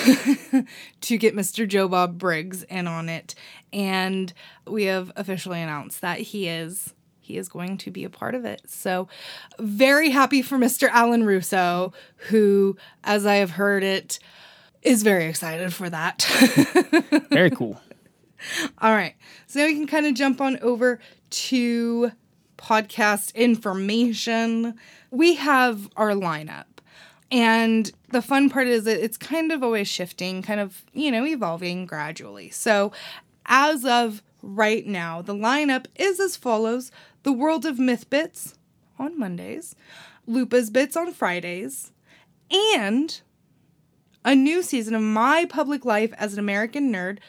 to 1.01 1.17
get 1.17 1.35
Mr. 1.35 1.67
Joe 1.67 1.87
Bob 1.87 2.17
Briggs 2.17 2.63
in 2.63 2.87
on 2.87 3.09
it, 3.09 3.35
and 3.71 4.33
we 4.67 4.85
have 4.85 5.11
officially 5.15 5.61
announced 5.61 6.01
that 6.01 6.19
he 6.19 6.47
is 6.47 6.93
he 7.19 7.37
is 7.37 7.49
going 7.49 7.77
to 7.79 7.89
be 7.89 8.03
a 8.03 8.09
part 8.09 8.35
of 8.35 8.45
it. 8.45 8.61
So 8.67 9.07
very 9.57 10.11
happy 10.11 10.43
for 10.43 10.59
Mr. 10.59 10.89
Alan 10.89 11.23
Russo, 11.23 11.91
who, 12.29 12.77
as 13.03 13.25
I 13.25 13.35
have 13.35 13.51
heard 13.51 13.83
it, 13.83 14.19
is 14.83 15.01
very 15.01 15.25
excited 15.25 15.73
for 15.73 15.89
that. 15.89 16.21
Very 17.31 17.49
cool. 17.49 17.81
All 18.77 18.93
right. 18.93 19.15
So 19.47 19.59
now 19.59 19.65
we 19.65 19.73
can 19.73 19.87
kind 19.87 20.05
of 20.05 20.13
jump 20.13 20.39
on 20.39 20.59
over 20.59 20.99
to 21.31 22.11
podcast 22.57 23.33
information. 23.33 24.75
We 25.09 25.35
have 25.35 25.89
our 25.97 26.11
lineup. 26.11 26.65
And 27.31 27.91
the 28.09 28.21
fun 28.21 28.49
part 28.49 28.67
is 28.67 28.83
that 28.83 29.03
it's 29.03 29.17
kind 29.17 29.51
of 29.51 29.63
always 29.63 29.87
shifting, 29.87 30.41
kind 30.41 30.59
of, 30.59 30.83
you 30.93 31.11
know, 31.11 31.25
evolving 31.25 31.85
gradually. 31.85 32.49
So 32.49 32.91
as 33.45 33.83
of 33.85 34.21
right 34.41 34.85
now, 34.85 35.21
the 35.21 35.33
lineup 35.33 35.87
is 35.95 36.19
as 36.19 36.35
follows 36.35 36.91
The 37.23 37.33
World 37.33 37.65
of 37.65 37.79
Myth 37.79 38.09
Bits 38.09 38.55
on 38.99 39.17
Mondays, 39.17 39.75
Lupa's 40.27 40.69
Bits 40.69 40.95
on 40.95 41.11
Fridays, 41.11 41.91
and 42.51 43.21
a 44.23 44.35
new 44.35 44.61
season 44.61 44.93
of 44.95 45.01
My 45.01 45.45
Public 45.45 45.83
Life 45.83 46.13
as 46.17 46.33
an 46.33 46.39
American 46.39 46.91
Nerd, 46.91 47.19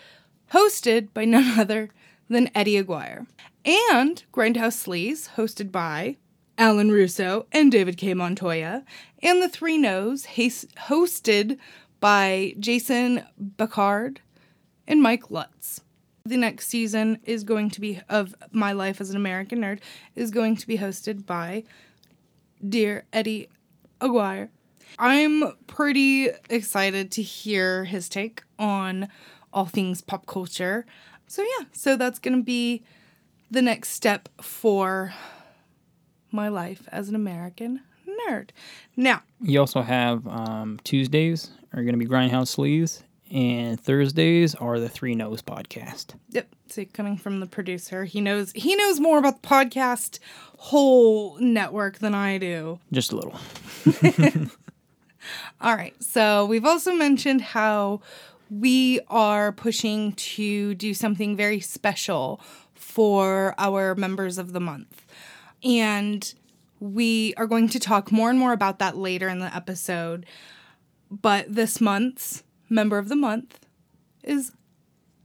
hosted 0.53 1.13
by 1.15 1.25
none 1.25 1.59
other 1.59 1.91
than 2.29 2.51
Eddie 2.55 2.77
Aguirre. 2.77 3.27
And 3.65 4.23
Grindhouse 4.33 4.87
Sleaze, 4.87 5.31
hosted 5.37 5.73
by 5.73 6.17
Alan 6.59 6.91
Russo 6.91 7.47
and 7.53 7.71
David 7.71 7.97
K. 7.97 8.15
Montoya. 8.15 8.85
And 9.23 9.43
The 9.43 9.49
Three 9.49 9.79
No's, 9.79 10.27
hosted 10.27 11.59
by 12.01 12.55
Jason 12.59 13.25
Bacard 13.39 14.21
and 14.87 15.03
Mike 15.03 15.31
Lutz. 15.31 15.81
The 16.25 16.37
next 16.37 16.69
season 16.69 17.21
is 17.25 17.45
going 17.45 17.71
to 17.71 17.81
be 17.81 18.01
of 18.09 18.35
My 18.51 18.73
Life 18.73 19.01
as 19.01 19.11
an 19.11 19.17
American 19.17 19.61
Nerd 19.61 19.81
is 20.15 20.31
going 20.31 20.57
to 20.57 20.67
be 20.67 20.79
hosted 20.79 21.25
by 21.25 21.65
dear 22.67 23.05
Eddie 23.13 23.49
Aguirre. 24.01 24.49
I'm 24.99 25.53
pretty 25.67 26.31
excited 26.49 27.11
to 27.13 27.23
hear 27.23 27.85
his 27.85 28.09
take 28.09 28.43
on 28.59 29.09
all 29.53 29.67
things 29.67 30.01
pop 30.01 30.27
culture. 30.27 30.87
So 31.27 31.43
yeah, 31.43 31.67
so 31.73 31.97
that's 31.97 32.19
going 32.19 32.37
to 32.37 32.43
be 32.43 32.83
the 33.51 33.63
next 33.63 33.91
step 33.91 34.29
for 34.41 35.13
my 36.37 36.49
life 36.49 36.89
as 36.93 37.09
an 37.09 37.15
American 37.17 37.81
nerd. 38.29 38.51
Now, 38.97 39.23
You 39.41 39.59
also 39.61 39.83
have 39.83 40.27
um, 40.29 40.79
Tuesdays 40.85 41.51
are 41.73 41.83
going 41.83 41.95
to 41.95 41.99
be 41.99 42.07
Grindhouse 42.07 42.55
Sleaze, 42.57 43.03
and 43.31 43.81
Thursdays 43.81 44.55
are 44.55 44.79
the 44.79 44.89
Three 44.89 45.15
No's 45.15 45.43
podcast. 45.43 46.15
Yep. 46.31 46.49
So 46.69 46.85
coming 46.93 47.17
from 47.17 47.41
the 47.41 47.47
producer, 47.47 48.05
he 48.05 48.21
knows 48.21 48.53
he 48.53 48.77
knows 48.77 49.01
more 49.01 49.19
about 49.19 49.43
the 49.43 49.49
podcast 49.49 50.21
whole 50.59 51.37
network 51.41 51.99
than 51.99 52.15
I 52.15 52.39
do. 52.39 52.79
Just 52.93 53.13
a 53.13 53.17
little. 53.17 53.39
All 55.61 55.75
right. 55.75 56.01
So 56.03 56.47
we've 56.47 56.65
also 56.65 56.95
mentioned 56.95 57.41
how 57.41 58.01
we 58.51 59.01
are 59.09 59.51
pushing 59.53 60.13
to 60.13 60.75
do 60.75 60.95
something 60.95 61.37
very 61.37 61.61
special 61.61 62.41
for 62.75 63.55
our 63.59 63.95
members 63.97 64.39
of 64.39 64.53
the 64.53 64.61
month. 64.61 65.05
And 65.63 66.35
we 66.81 67.35
are 67.37 67.47
going 67.47 67.69
to 67.71 67.81
talk 67.81 68.13
more 68.13 68.31
and 68.31 68.39
more 68.39 68.53
about 68.53 68.79
that 68.79 68.97
later 68.97 69.29
in 69.29 69.39
the 69.39 69.55
episode. 69.55 70.27
But 71.11 71.47
this 71.49 71.81
month's 71.81 72.43
member 72.69 72.99
of 72.99 73.09
the 73.09 73.17
month 73.17 73.67
is 74.23 74.53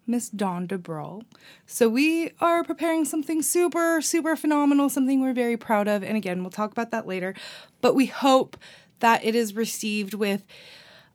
Miss 0.07 0.29
Dawn 0.29 0.67
DeBrawl. 0.67 1.23
So 1.65 1.87
we 1.89 2.31
are 2.39 2.63
preparing 2.63 3.05
something 3.05 3.41
super, 3.41 4.01
super 4.01 4.35
phenomenal, 4.35 4.89
something 4.89 5.21
we're 5.21 5.33
very 5.33 5.57
proud 5.57 5.87
of. 5.87 6.03
And 6.03 6.17
again, 6.17 6.41
we'll 6.41 6.51
talk 6.51 6.71
about 6.71 6.91
that 6.91 7.07
later. 7.07 7.33
But 7.81 7.95
we 7.95 8.07
hope 8.07 8.57
that 8.99 9.23
it 9.23 9.35
is 9.35 9.55
received 9.55 10.13
with 10.13 10.43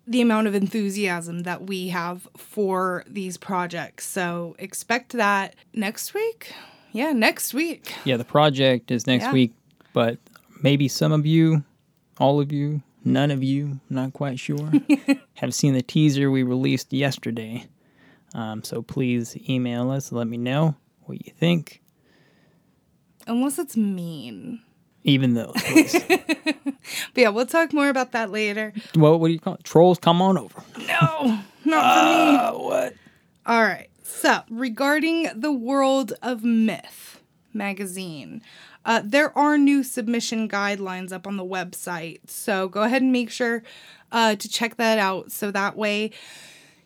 the 0.06 0.20
amount 0.20 0.46
of 0.46 0.54
enthusiasm 0.54 1.40
that 1.40 1.66
we 1.66 1.88
have 1.88 2.28
for 2.37 3.04
these 3.08 3.37
projects. 3.37 4.06
So 4.06 4.54
expect 4.58 5.12
that 5.12 5.54
next 5.73 6.14
week. 6.14 6.54
Yeah, 6.97 7.12
next 7.12 7.53
week. 7.53 7.95
Yeah, 8.05 8.17
the 8.17 8.25
project 8.25 8.91
is 8.91 9.07
next 9.07 9.25
Yeah. 9.25 9.33
week, 9.33 9.53
but 9.93 10.19
maybe 10.62 10.88
some 10.88 11.12
of 11.12 11.26
you, 11.26 11.62
all 12.19 12.41
of 12.41 12.50
you, 12.53 12.83
none 13.05 13.31
of 13.31 13.43
you, 13.45 13.81
not 13.91 14.12
quite 14.15 14.38
sure, 14.41 14.73
have 15.35 15.55
seen 15.55 15.75
the 15.75 15.83
teaser 15.83 16.31
we 16.31 16.43
released 16.43 16.93
yesterday. 16.93 17.67
Um, 18.35 18.65
so 18.65 18.81
please 18.83 19.37
email 19.49 19.91
us, 19.91 20.11
let 20.11 20.26
me 20.26 20.37
know 20.38 20.75
what 21.03 21.25
you 21.26 21.33
think. 21.38 21.83
Unless 23.26 23.59
it's 23.59 23.76
mean. 23.76 24.62
Even 25.05 25.35
though. 25.35 25.53
But 27.15 27.21
yeah, 27.23 27.29
we'll 27.31 27.47
talk 27.47 27.73
more 27.73 27.88
about 27.88 28.12
that 28.12 28.31
later. 28.31 28.73
well, 28.97 29.19
what 29.19 29.29
do 29.29 29.33
you 29.33 29.41
call 29.41 29.55
it? 29.55 29.65
Trolls, 29.65 29.99
come 29.99 30.23
on 30.23 30.38
over. 30.38 30.62
No, 30.87 31.38
not 31.65 32.53
for 32.53 32.59
me. 32.59 32.65
what? 32.65 32.95
All 33.45 33.61
right. 33.62 33.88
So, 34.09 34.43
regarding 34.49 35.29
the 35.35 35.53
World 35.53 36.13
of 36.23 36.43
Myth 36.45 37.21
magazine, 37.53 38.41
uh, 38.85 39.03
there 39.05 39.37
are 39.37 39.59
new 39.59 39.83
submission 39.83 40.49
guidelines 40.49 41.13
up 41.13 41.27
on 41.27 41.37
the 41.37 41.45
website. 41.45 42.21
So, 42.29 42.69
go 42.69 42.83
ahead 42.83 43.03
and 43.03 43.13
make 43.13 43.31
sure 43.31 43.63
uh, 44.13 44.37
to 44.37 44.49
check 44.49 44.77
that 44.77 44.99
out. 44.99 45.33
So 45.33 45.51
that 45.51 45.77
way, 45.77 46.11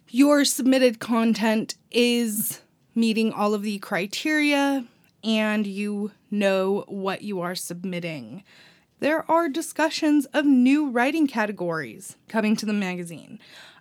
your 0.09 0.45
submitted 0.45 0.99
content 0.99 1.75
is 1.91 2.61
meeting 2.95 3.33
all 3.33 3.55
of 3.55 3.63
the 3.63 3.79
criteria 3.79 4.85
and 5.23 5.67
you 5.67 6.13
know 6.31 6.85
what 6.89 7.23
you 7.23 7.41
are 7.41 7.55
submitting. 7.55 8.43
There 9.01 9.31
are 9.31 9.49
discussions 9.49 10.27
of 10.27 10.45
new 10.45 10.91
writing 10.91 11.27
categories 11.27 12.17
coming 12.29 12.57
to 12.57 12.67
the 12.67 12.73
magazine. 12.73 13.39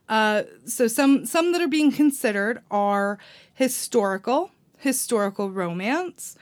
Uh, 0.09 0.43
so 0.65 0.87
some 0.87 1.25
some 1.25 1.53
that 1.53 1.61
are 1.61 1.67
being 1.67 1.91
considered 1.91 2.61
are 2.69 3.19
historical, 3.53 4.51
historical 4.79 5.51
romance, 5.51 6.35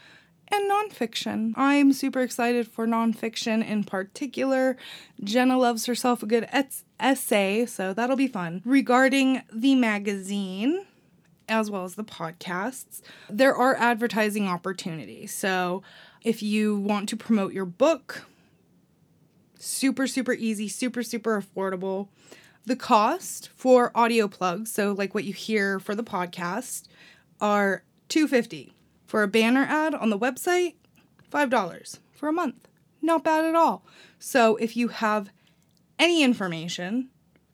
and 0.48 0.72
nonfiction. 0.72 1.54
I'm 1.58 1.92
super 1.92 2.22
excited 2.22 2.68
for 2.68 2.88
nonfiction 2.88 3.68
in 3.68 3.84
particular. 3.84 4.78
Jenna 5.22 5.58
loves 5.58 5.86
herself 5.86 6.24
a 6.24 6.26
good 6.26 6.48
essay, 7.00 7.66
so 7.66 7.94
that'll 7.94 8.16
be 8.16 8.28
fun. 8.28 8.62
Regarding 8.64 9.42
the 9.52 9.76
magazine, 9.76 10.86
as 11.50 11.70
well 11.70 11.84
as 11.84 11.96
the 11.96 12.04
podcasts, 12.04 13.02
there 13.30 13.56
are 13.56 13.76
advertising 13.76 14.48
opportunities. 14.48 15.34
So 15.34 15.84
if 16.24 16.42
you 16.42 16.78
want 16.78 17.10
to 17.10 17.18
promote 17.18 17.52
your 17.54 17.66
book, 17.66 18.26
super, 19.60 20.08
super 20.08 20.34
easy, 20.34 20.68
super, 20.68 21.04
super 21.04 21.42
affordable. 21.42 22.08
The 22.68 22.76
cost 22.76 23.48
for 23.56 23.94
audio 23.96 24.28
plugs, 24.28 24.74
so 24.74 24.92
like 24.92 25.16
what 25.16 25.24
you 25.24 25.32
hear 25.32 25.80
for 25.80 25.96
the 25.96 26.04
podcast, 26.04 26.90
are 27.40 27.84
250 28.10 28.74
For 29.06 29.24
a 29.24 29.28
banner 29.30 29.64
ad 29.64 29.96
on 29.96 30.10
the 30.10 30.20
website, 30.20 30.74
$5 31.32 32.00
for 32.12 32.28
a 32.28 32.34
month. 32.34 32.68
Not 33.02 33.24
bad 33.24 33.46
at 33.46 33.56
all. 33.56 33.86
So 34.20 34.58
if 34.58 34.76
you 34.76 34.90
have 34.90 35.30
any 35.98 36.22
information, 36.24 37.08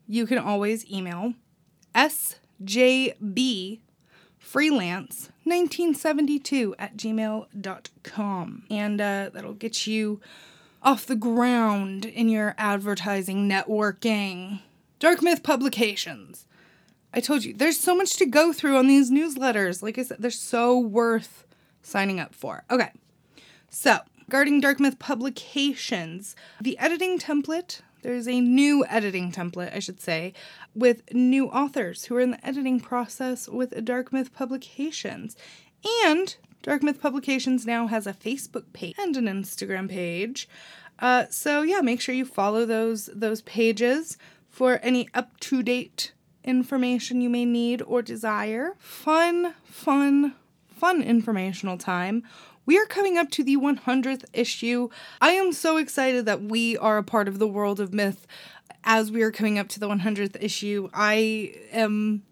you 0.08 0.26
can 0.26 0.38
always 0.38 0.90
email 0.90 1.34
sjb 1.94 3.78
freelance 4.36 5.30
1972 5.44 6.74
at 6.76 6.96
gmail.com 6.96 8.64
and 8.68 9.00
uh, 9.00 9.30
that'll 9.32 9.52
get 9.52 9.86
you 9.86 10.20
off 10.82 11.06
the 11.06 11.14
ground 11.14 12.04
in 12.04 12.28
your 12.28 12.56
advertising 12.58 13.48
networking 13.48 14.58
dark 15.04 15.20
myth 15.20 15.42
publications. 15.42 16.46
I 17.12 17.20
told 17.20 17.44
you 17.44 17.52
there's 17.52 17.78
so 17.78 17.94
much 17.94 18.16
to 18.16 18.24
go 18.24 18.54
through 18.54 18.78
on 18.78 18.86
these 18.86 19.10
newsletters. 19.10 19.82
Like 19.82 19.98
i 19.98 20.02
said 20.02 20.16
they're 20.18 20.30
so 20.30 20.78
worth 20.78 21.44
signing 21.82 22.18
up 22.18 22.34
for. 22.34 22.64
Okay. 22.70 22.90
So 23.68 23.98
regarding 24.26 24.60
dark 24.60 24.80
myth 24.80 24.98
publications 24.98 26.34
the 26.58 26.78
editing 26.78 27.18
template 27.18 27.82
there's 28.00 28.26
a 28.26 28.40
new 28.40 28.84
editing 28.86 29.30
template, 29.30 29.74
I 29.74 29.78
should 29.78 30.00
say, 30.00 30.32
with 30.74 31.12
new 31.12 31.48
authors 31.48 32.06
who 32.06 32.16
are 32.16 32.20
in 32.20 32.32
the 32.32 32.46
editing 32.46 32.80
process 32.80 33.48
with 33.48 33.82
Dark 33.82 34.12
Myth 34.12 34.34
Publications. 34.34 35.36
And 36.04 36.36
Dark 36.60 36.82
Myth 36.82 37.00
Publications 37.00 37.64
now 37.64 37.86
has 37.86 38.06
a 38.06 38.12
Facebook 38.12 38.74
page 38.74 38.94
and 38.98 39.16
an 39.16 39.24
Instagram 39.24 39.88
page. 39.88 40.46
Uh, 40.98 41.24
so 41.30 41.62
yeah, 41.62 41.80
make 41.80 42.02
sure 42.02 42.14
you 42.14 42.26
follow 42.26 42.66
those 42.66 43.08
those 43.14 43.40
pages 43.40 44.18
for 44.54 44.78
any 44.84 45.08
up 45.14 45.38
to 45.40 45.64
date 45.64 46.12
information 46.44 47.20
you 47.20 47.28
may 47.28 47.44
need 47.44 47.82
or 47.82 48.02
desire. 48.02 48.74
Fun, 48.78 49.52
fun, 49.64 50.32
fun 50.68 51.02
informational 51.02 51.76
time. 51.76 52.22
We 52.64 52.78
are 52.78 52.86
coming 52.86 53.18
up 53.18 53.30
to 53.32 53.42
the 53.42 53.56
100th 53.56 54.24
issue. 54.32 54.90
I 55.20 55.32
am 55.32 55.52
so 55.52 55.76
excited 55.76 56.24
that 56.26 56.42
we 56.42 56.76
are 56.78 56.98
a 56.98 57.02
part 57.02 57.26
of 57.26 57.40
the 57.40 57.48
world 57.48 57.80
of 57.80 57.92
myth 57.92 58.28
as 58.84 59.10
we 59.10 59.22
are 59.22 59.32
coming 59.32 59.58
up 59.58 59.68
to 59.70 59.80
the 59.80 59.88
100th 59.88 60.40
issue. 60.40 60.88
I 60.94 61.56
am 61.72 62.22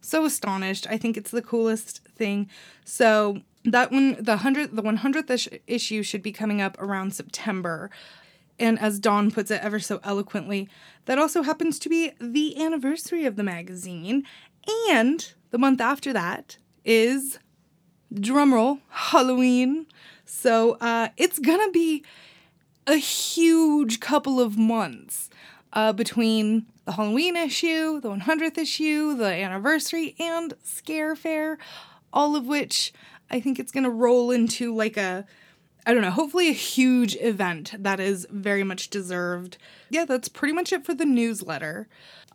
so 0.00 0.24
astonished. 0.24 0.84
I 0.90 0.98
think 0.98 1.16
it's 1.16 1.30
the 1.30 1.42
coolest 1.42 2.00
thing. 2.08 2.50
So 2.84 3.42
that 3.64 3.92
one, 3.92 4.16
the 4.18 4.38
hundred, 4.38 4.74
the 4.74 4.82
100th 4.82 5.30
ish- 5.30 5.48
issue 5.68 6.02
should 6.02 6.22
be 6.24 6.32
coming 6.32 6.60
up 6.60 6.76
around 6.82 7.14
September. 7.14 7.88
And 8.58 8.78
as 8.78 8.98
Dawn 8.98 9.30
puts 9.30 9.50
it 9.50 9.62
ever 9.62 9.78
so 9.78 10.00
eloquently, 10.02 10.68
that 11.04 11.18
also 11.18 11.42
happens 11.42 11.78
to 11.80 11.88
be 11.88 12.12
the 12.20 12.60
anniversary 12.62 13.24
of 13.24 13.36
the 13.36 13.42
magazine. 13.42 14.24
And 14.90 15.32
the 15.50 15.58
month 15.58 15.80
after 15.80 16.12
that 16.12 16.58
is 16.84 17.38
drumroll 18.12 18.80
Halloween. 18.88 19.86
So 20.24 20.76
uh, 20.80 21.08
it's 21.16 21.38
gonna 21.38 21.70
be 21.70 22.04
a 22.86 22.96
huge 22.96 24.00
couple 24.00 24.40
of 24.40 24.56
months 24.56 25.30
uh, 25.72 25.92
between 25.92 26.66
the 26.84 26.92
Halloween 26.92 27.36
issue, 27.36 28.00
the 28.00 28.10
100th 28.10 28.56
issue, 28.56 29.14
the 29.14 29.26
anniversary, 29.26 30.14
and 30.18 30.54
Scare 30.62 31.14
Fair, 31.14 31.58
all 32.12 32.34
of 32.34 32.46
which 32.46 32.92
I 33.30 33.40
think 33.40 33.58
it's 33.58 33.72
gonna 33.72 33.90
roll 33.90 34.30
into 34.30 34.74
like 34.74 34.96
a 34.96 35.26
I 35.88 35.94
don't 35.94 36.02
know, 36.02 36.10
hopefully 36.10 36.50
a 36.50 36.52
huge 36.52 37.16
event 37.16 37.72
that 37.78 37.98
is 37.98 38.26
very 38.28 38.62
much 38.62 38.90
deserved. 38.90 39.56
Yeah, 39.88 40.04
that's 40.04 40.28
pretty 40.28 40.52
much 40.52 40.70
it 40.70 40.84
for 40.84 40.92
the 40.92 41.06
newsletter. 41.06 41.88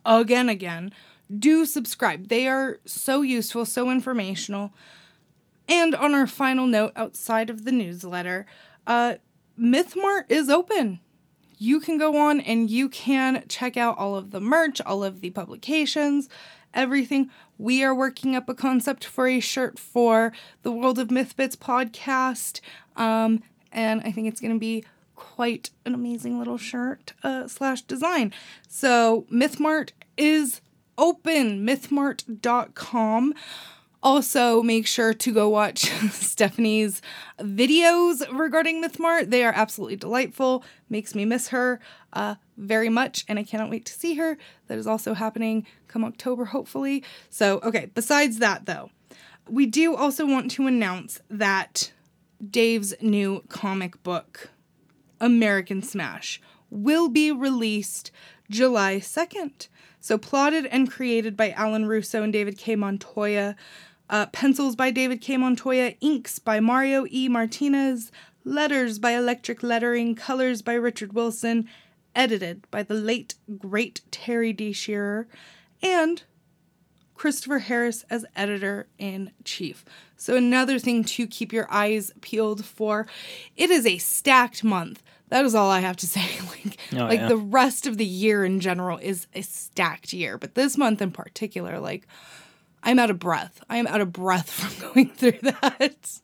Again, 0.04 0.48
again, 0.48 0.92
do 1.38 1.64
subscribe. 1.64 2.26
They 2.26 2.48
are 2.48 2.80
so 2.84 3.22
useful, 3.22 3.64
so 3.64 3.92
informational. 3.92 4.74
And 5.68 5.94
on 5.94 6.16
our 6.16 6.26
final 6.26 6.66
note, 6.66 6.94
outside 6.96 7.48
of 7.48 7.64
the 7.64 7.70
newsletter, 7.70 8.44
uh, 8.88 9.14
MythMart 9.56 10.24
is 10.28 10.50
open. 10.50 10.98
You 11.56 11.78
can 11.78 11.96
go 11.96 12.16
on 12.16 12.40
and 12.40 12.68
you 12.68 12.88
can 12.88 13.44
check 13.48 13.76
out 13.76 13.96
all 13.96 14.16
of 14.16 14.32
the 14.32 14.40
merch, 14.40 14.80
all 14.80 15.04
of 15.04 15.20
the 15.20 15.30
publications, 15.30 16.28
everything. 16.74 17.30
We 17.58 17.82
are 17.84 17.94
working 17.94 18.36
up 18.36 18.48
a 18.48 18.54
concept 18.54 19.04
for 19.04 19.26
a 19.26 19.40
shirt 19.40 19.78
for 19.78 20.32
the 20.62 20.72
World 20.72 20.98
of 20.98 21.08
Mythbits 21.08 21.56
podcast. 21.56 22.60
Um, 22.96 23.42
and 23.72 24.00
I 24.04 24.10
think 24.10 24.28
it's 24.28 24.40
going 24.40 24.52
to 24.52 24.60
be 24.60 24.84
quite 25.14 25.70
an 25.84 25.94
amazing 25.94 26.38
little 26.38 26.58
shirt 26.58 27.12
uh, 27.22 27.48
slash 27.48 27.82
design. 27.82 28.32
So 28.68 29.26
MythMart 29.32 29.90
is 30.16 30.60
open, 30.98 31.66
mythmart.com. 31.66 33.34
Also, 34.02 34.62
make 34.62 34.86
sure 34.86 35.14
to 35.14 35.32
go 35.32 35.48
watch 35.48 35.90
Stephanie's 36.10 37.00
videos 37.38 38.22
regarding 38.36 38.82
MythMart. 38.82 39.30
They 39.30 39.44
are 39.44 39.52
absolutely 39.54 39.96
delightful. 39.96 40.62
Makes 40.90 41.14
me 41.14 41.24
miss 41.24 41.48
her 41.48 41.80
uh, 42.12 42.34
very 42.56 42.88
much, 42.88 43.24
and 43.28 43.38
I 43.38 43.42
cannot 43.42 43.70
wait 43.70 43.84
to 43.86 43.92
see 43.92 44.14
her. 44.14 44.36
That 44.68 44.78
is 44.78 44.86
also 44.86 45.14
happening 45.14 45.66
come 45.88 46.04
October, 46.04 46.46
hopefully. 46.46 47.04
So, 47.30 47.60
okay, 47.62 47.90
besides 47.94 48.38
that, 48.38 48.66
though, 48.66 48.90
we 49.48 49.66
do 49.66 49.94
also 49.94 50.26
want 50.26 50.50
to 50.52 50.66
announce 50.66 51.20
that 51.28 51.92
Dave's 52.50 52.94
new 53.00 53.42
comic 53.48 54.02
book, 54.02 54.50
American 55.20 55.82
Smash, 55.82 56.40
will 56.70 57.08
be 57.08 57.30
released 57.30 58.10
July 58.50 58.96
2nd. 58.96 59.68
So, 60.00 60.18
plotted 60.18 60.66
and 60.66 60.90
created 60.90 61.36
by 61.36 61.50
Alan 61.52 61.86
Russo 61.86 62.22
and 62.22 62.32
David 62.32 62.58
K. 62.58 62.76
Montoya. 62.76 63.56
Uh, 64.10 64.26
pencils 64.26 64.76
by 64.76 64.90
David 64.90 65.22
K. 65.22 65.38
Montoya, 65.38 65.94
inks 66.02 66.38
by 66.38 66.60
Mario 66.60 67.06
E. 67.08 67.26
Martinez, 67.26 68.12
letters 68.44 68.98
by 68.98 69.12
Electric 69.12 69.62
Lettering, 69.62 70.14
colors 70.14 70.60
by 70.60 70.74
Richard 70.74 71.14
Wilson, 71.14 71.66
edited 72.14 72.68
by 72.70 72.82
the 72.82 72.94
late, 72.94 73.34
great 73.58 74.00
Terry 74.10 74.52
D. 74.52 74.72
Shearer, 74.72 75.26
and 75.82 76.22
Christopher 77.14 77.60
Harris 77.60 78.04
as 78.10 78.24
editor 78.34 78.88
in 78.98 79.30
chief. 79.44 79.84
So, 80.16 80.36
another 80.36 80.78
thing 80.78 81.04
to 81.04 81.26
keep 81.26 81.52
your 81.52 81.66
eyes 81.70 82.12
peeled 82.20 82.64
for. 82.64 83.06
It 83.56 83.70
is 83.70 83.86
a 83.86 83.98
stacked 83.98 84.64
month. 84.64 85.02
That 85.28 85.44
is 85.44 85.54
all 85.54 85.70
I 85.70 85.80
have 85.80 85.96
to 85.98 86.06
say. 86.08 86.26
like, 86.50 86.78
Oh, 86.92 86.96
like 87.06 87.20
yeah. 87.20 87.28
the 87.28 87.36
rest 87.36 87.86
of 87.86 87.98
the 87.98 88.04
year 88.04 88.44
in 88.44 88.60
general 88.60 88.98
is 88.98 89.26
a 89.34 89.42
stacked 89.42 90.12
year, 90.12 90.38
but 90.38 90.54
this 90.54 90.76
month 90.76 91.00
in 91.02 91.10
particular, 91.12 91.78
like, 91.78 92.06
I'm 92.82 92.98
out 92.98 93.10
of 93.10 93.18
breath. 93.18 93.60
I 93.70 93.76
am 93.78 93.86
out 93.86 94.00
of 94.00 94.12
breath 94.12 94.50
from 94.50 94.92
going 94.92 95.10
through 95.10 95.38
that. 95.42 96.20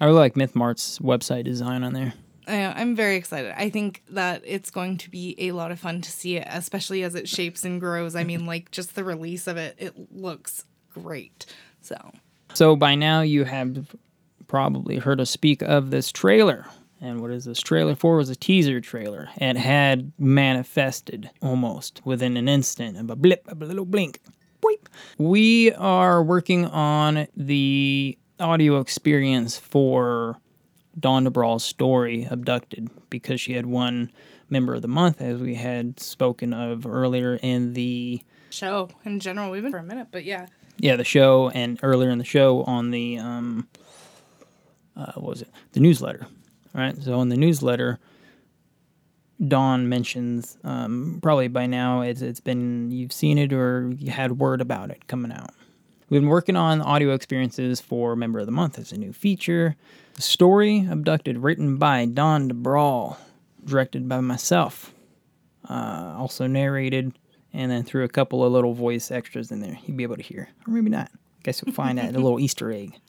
I 0.00 0.04
really 0.04 0.18
like 0.18 0.36
Myth 0.36 0.54
Mart's 0.54 0.98
website 0.98 1.44
design 1.44 1.82
on 1.82 1.92
there. 1.94 2.14
I, 2.46 2.64
I'm 2.66 2.94
very 2.94 3.16
excited. 3.16 3.54
I 3.56 3.70
think 3.70 4.02
that 4.10 4.42
it's 4.44 4.70
going 4.70 4.98
to 4.98 5.10
be 5.10 5.34
a 5.38 5.52
lot 5.52 5.70
of 5.72 5.80
fun 5.80 6.00
to 6.02 6.10
see 6.10 6.36
it, 6.36 6.46
especially 6.50 7.02
as 7.02 7.14
it 7.14 7.28
shapes 7.28 7.64
and 7.64 7.80
grows. 7.80 8.14
I 8.14 8.24
mean, 8.24 8.46
like 8.46 8.70
just 8.70 8.94
the 8.94 9.04
release 9.04 9.46
of 9.46 9.56
it, 9.56 9.74
it 9.78 9.94
looks 10.12 10.64
great. 10.92 11.46
So, 11.80 11.96
So 12.54 12.76
by 12.76 12.94
now 12.94 13.20
you 13.20 13.44
have 13.44 13.94
probably 14.46 14.98
heard 14.98 15.20
us 15.20 15.30
speak 15.30 15.62
of 15.62 15.90
this 15.90 16.12
trailer. 16.12 16.66
And 17.00 17.20
what 17.20 17.30
is 17.30 17.44
this 17.44 17.60
trailer 17.60 17.94
for? 17.94 18.14
It 18.14 18.18
was 18.18 18.30
a 18.30 18.36
teaser 18.36 18.80
trailer. 18.80 19.28
It 19.36 19.56
had 19.56 20.12
manifested 20.18 21.30
almost 21.42 22.00
within 22.04 22.36
an 22.36 22.48
instant 22.48 22.96
of 22.96 23.10
a 23.10 23.16
blip, 23.16 23.46
a 23.48 23.54
little 23.54 23.84
blink. 23.84 24.20
Boop. 24.62 24.86
We 25.18 25.72
are 25.72 26.22
working 26.22 26.64
on 26.66 27.26
the 27.36 28.16
audio 28.40 28.80
experience 28.80 29.58
for 29.58 30.38
Dawn 30.98 31.26
DeBrawl's 31.26 31.64
story, 31.64 32.26
Abducted, 32.30 32.88
because 33.10 33.40
she 33.40 33.52
had 33.54 33.66
won 33.66 34.10
Member 34.48 34.74
of 34.74 34.82
the 34.82 34.88
Month, 34.88 35.20
as 35.20 35.40
we 35.40 35.54
had 35.54 35.98
spoken 36.00 36.52
of 36.52 36.86
earlier 36.86 37.36
in 37.42 37.72
the 37.74 38.22
show 38.50 38.88
in 39.04 39.20
general, 39.20 39.50
we've 39.50 39.62
been 39.62 39.72
for 39.72 39.78
a 39.78 39.82
minute, 39.82 40.08
but 40.10 40.24
yeah. 40.24 40.46
yeah, 40.78 40.96
the 40.96 41.04
show 41.04 41.50
and 41.50 41.78
earlier 41.82 42.10
in 42.10 42.18
the 42.18 42.24
show 42.24 42.62
on 42.64 42.90
the 42.90 43.18
um 43.18 43.68
uh 44.96 45.12
what 45.16 45.30
was 45.30 45.42
it? 45.42 45.48
The 45.72 45.80
newsletter. 45.80 46.26
Right? 46.72 46.96
So 47.02 47.20
in 47.20 47.28
the 47.28 47.36
newsletter 47.36 47.98
Dawn 49.46 49.88
mentions 49.88 50.56
um 50.64 51.18
probably 51.22 51.48
by 51.48 51.66
now 51.66 52.00
it's 52.02 52.22
it's 52.22 52.40
been 52.40 52.90
you've 52.90 53.12
seen 53.12 53.36
it 53.36 53.52
or 53.52 53.92
you 53.98 54.10
had 54.10 54.38
word 54.38 54.60
about 54.60 54.90
it 54.90 55.06
coming 55.06 55.32
out. 55.32 55.50
We've 56.08 56.20
been 56.20 56.30
working 56.30 56.54
on 56.54 56.80
audio 56.82 57.14
experiences 57.14 57.80
for 57.80 58.14
Member 58.14 58.38
of 58.38 58.46
the 58.46 58.52
Month 58.52 58.78
as 58.78 58.92
a 58.92 58.96
new 58.96 59.12
feature. 59.12 59.74
The 60.14 60.22
story 60.22 60.86
Abducted 60.88 61.38
written 61.38 61.78
by 61.78 62.04
Dawn 62.04 62.48
DeBrawl, 62.48 63.16
directed 63.64 64.08
by 64.08 64.20
myself. 64.20 64.94
Uh, 65.68 66.14
also 66.16 66.46
narrated 66.46 67.18
and 67.52 67.72
then 67.72 67.82
threw 67.82 68.04
a 68.04 68.08
couple 68.08 68.44
of 68.44 68.52
little 68.52 68.72
voice 68.72 69.10
extras 69.10 69.50
in 69.50 69.58
there. 69.58 69.76
You'd 69.84 69.96
be 69.96 70.04
able 70.04 70.14
to 70.14 70.22
hear, 70.22 70.48
or 70.64 70.72
maybe 70.72 70.90
not. 70.90 71.10
I 71.12 71.42
guess 71.42 71.60
you'll 71.60 71.74
find 71.74 71.98
that 71.98 72.14
a 72.14 72.20
little 72.20 72.38
Easter 72.38 72.70
egg. 72.70 73.00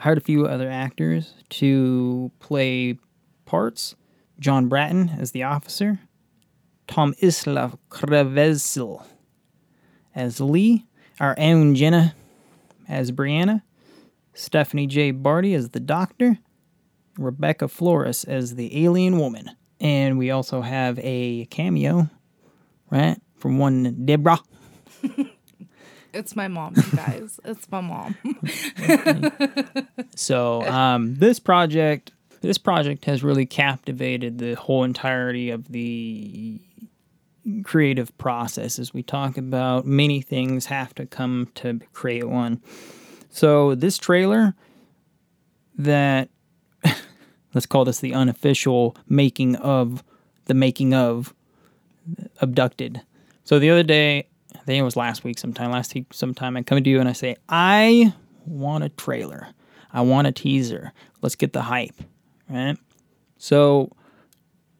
Hired 0.00 0.18
a 0.18 0.20
few 0.20 0.46
other 0.46 0.70
actors 0.70 1.32
to 1.48 2.30
play 2.38 2.98
parts. 3.46 3.94
John 4.38 4.68
Bratton 4.68 5.12
as 5.18 5.30
the 5.30 5.44
officer, 5.44 6.00
Tom 6.86 7.14
Isla 7.22 7.78
Krevezil 7.88 9.06
as 10.14 10.38
Lee, 10.38 10.84
our 11.18 11.34
own 11.38 11.74
Jenna 11.74 12.14
as 12.88 13.12
Brianna, 13.12 13.62
Stephanie 14.34 14.86
J. 14.86 15.10
Barty 15.10 15.54
as 15.54 15.70
the 15.70 15.80
doctor, 15.80 16.38
Rebecca 17.18 17.68
Flores 17.68 18.24
as 18.24 18.54
the 18.54 18.84
alien 18.84 19.18
woman. 19.18 19.50
And 19.80 20.18
we 20.18 20.30
also 20.30 20.62
have 20.62 20.98
a 21.02 21.46
cameo, 21.46 22.08
right, 22.90 23.20
from 23.36 23.58
one 23.58 24.04
Deborah. 24.04 24.40
It's 26.16 26.34
my 26.34 26.48
mom, 26.48 26.72
you 26.76 26.96
guys. 26.96 27.38
it's 27.44 27.70
my 27.70 27.82
mom. 27.82 28.16
So 30.14 30.62
um, 30.62 31.16
this 31.16 31.38
project, 31.38 32.12
this 32.40 32.56
project 32.56 33.04
has 33.04 33.22
really 33.22 33.44
captivated 33.44 34.38
the 34.38 34.54
whole 34.54 34.82
entirety 34.84 35.50
of 35.50 35.68
the 35.68 36.58
creative 37.64 38.16
process. 38.18 38.78
As 38.78 38.92
we 38.92 39.02
talk 39.02 39.36
about, 39.36 39.86
many 39.86 40.20
things 40.20 40.66
have 40.66 40.94
to 40.96 41.06
come 41.06 41.48
to 41.56 41.80
create 41.92 42.28
one. 42.28 42.60
So 43.30 43.74
this 43.74 43.98
trailer, 43.98 44.54
that 45.78 46.28
let's 47.54 47.66
call 47.66 47.84
this 47.84 48.00
the 48.00 48.14
unofficial 48.14 48.96
making 49.08 49.56
of 49.56 50.02
the 50.46 50.54
making 50.54 50.94
of 50.94 51.34
abducted. 52.40 53.02
So 53.44 53.58
the 53.58 53.70
other 53.70 53.82
day, 53.82 54.26
I 54.54 54.58
think 54.60 54.80
it 54.80 54.84
was 54.84 54.96
last 54.96 55.24
week 55.24 55.38
sometime, 55.38 55.70
last 55.70 55.94
week 55.94 56.06
sometime, 56.12 56.56
I 56.56 56.62
come 56.62 56.82
to 56.82 56.90
you 56.90 57.00
and 57.00 57.08
I 57.08 57.12
say, 57.12 57.36
I 57.48 58.14
want 58.44 58.84
a 58.84 58.88
trailer. 58.88 59.48
I 59.92 60.00
want 60.00 60.26
a 60.26 60.32
teaser. 60.32 60.92
Let's 61.22 61.36
get 61.36 61.52
the 61.52 61.62
hype, 61.62 61.94
right? 62.48 62.76
So 63.38 63.92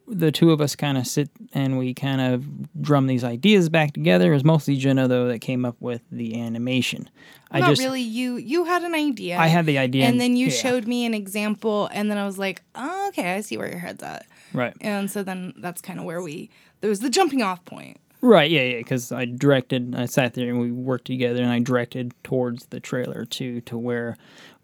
the 0.09 0.31
two 0.31 0.53
of 0.53 0.61
us 0.61 0.77
kind 0.77 0.97
of 0.97 1.07
sit 1.07 1.29
and 1.53 1.79
we 1.79 1.93
kind 1.93 2.21
of 2.21 2.81
drum 2.81 3.07
these 3.07 3.25
ideas 3.25 3.69
back 3.69 3.93
together. 3.93 4.31
It 4.31 4.35
was 4.35 4.45
mostly 4.45 4.77
Jenna 4.77 5.09
though 5.09 5.29
that 5.29 5.41
came 5.41 5.65
up 5.65 5.77
with 5.81 6.03
the 6.11 6.41
animation. 6.41 7.11
I 7.51 7.61
Not 7.61 7.71
just 7.71 7.83
really 7.83 8.01
you. 8.03 8.37
You 8.37 8.65
had 8.65 8.83
an 8.83 8.95
idea. 8.95 9.39
I 9.39 9.47
had 9.47 9.67
the 9.67 9.79
idea, 9.79 10.05
And 10.07 10.21
then 10.21 10.37
you 10.37 10.47
yeah. 10.47 10.53
showed 10.53 10.87
me 10.87 11.07
an 11.07 11.15
example, 11.15 11.89
and 11.93 12.11
then 12.11 12.19
I 12.19 12.27
was 12.27 12.39
like, 12.39 12.63
oh, 12.75 13.09
okay, 13.09 13.35
I 13.35 13.41
see 13.41 13.57
where 13.57 13.69
your 13.69 13.79
head's 13.79 14.03
at. 14.03 14.27
right, 14.53 14.75
And 14.81 15.11
so 15.11 15.23
then 15.23 15.55
that's 15.59 15.81
kind 15.81 15.99
of 15.99 16.05
where 16.05 16.21
we, 16.23 16.51
there 16.81 16.91
was 16.91 17.01
the 17.01 17.11
jumping 17.11 17.43
off 17.43 17.65
point. 17.65 17.99
right, 18.21 18.51
yeah, 18.51 18.63
yeah. 18.63 18.79
Because 18.79 19.13
I 19.13 19.27
directed, 19.27 19.95
I 19.97 20.07
sat 20.07 20.35
there 20.35 20.49
and 20.51 20.59
we 20.61 20.73
worked 20.73 21.07
together, 21.07 21.41
and 21.43 21.51
I 21.53 21.61
directed 21.61 22.13
towards 22.25 22.67
the 22.67 22.81
trailer 22.81 23.25
too, 23.25 23.61
to 23.63 23.79
where 23.79 24.17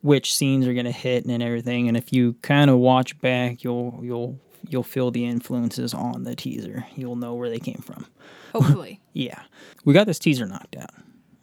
which 0.03 0.35
scenes 0.35 0.67
are 0.67 0.75
gonna 0.75 0.91
hit 0.91 1.25
and 1.25 1.43
everything. 1.43 1.87
And 1.87 1.97
if 1.97 2.13
you 2.13 2.35
kind 2.43 2.69
of 2.69 2.79
watch 2.79 3.19
back, 3.21 3.63
you'll 3.63 4.01
you'll 4.03 4.41
you'll 4.69 4.83
feel 4.83 5.11
the 5.11 5.25
influences 5.25 5.95
on 5.95 6.25
the 6.25 6.35
teaser. 6.35 6.87
You'll 6.95 7.17
know 7.17 7.35
where 7.35 7.51
they 7.51 7.59
came 7.59 7.83
from. 7.83 8.07
Hopefully. 8.53 9.01
yeah, 9.13 9.43
we 9.85 9.93
got 9.93 10.07
this 10.07 10.19
teaser 10.19 10.47
knocked 10.47 10.77
out. 10.77 10.91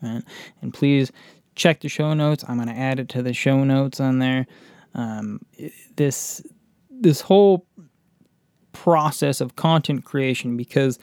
Right? 0.01 0.23
And 0.61 0.73
please 0.73 1.11
check 1.55 1.81
the 1.81 1.89
show 1.89 2.13
notes. 2.13 2.43
I'm 2.47 2.55
going 2.55 2.69
to 2.69 2.77
add 2.77 2.99
it 2.99 3.09
to 3.09 3.21
the 3.21 3.33
show 3.33 3.63
notes 3.63 3.99
on 3.99 4.19
there. 4.19 4.47
Um, 4.95 5.41
this 5.95 6.41
this 6.89 7.21
whole 7.21 7.65
process 8.71 9.41
of 9.41 9.55
content 9.55 10.03
creation 10.03 10.57
because 10.57 10.99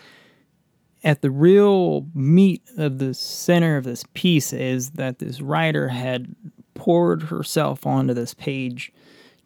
at 1.05 1.23
the 1.23 1.31
real 1.31 2.07
meat 2.15 2.63
of 2.77 2.99
the 2.99 3.15
center 3.15 3.77
of 3.77 3.85
this 3.85 4.05
piece 4.15 4.53
is 4.53 4.91
that 4.93 5.19
this 5.19 5.41
writer 5.41 5.89
had 5.89 6.35
poured 6.75 7.25
herself 7.25 7.87
onto 7.87 8.13
this 8.13 8.35
page 8.35 8.93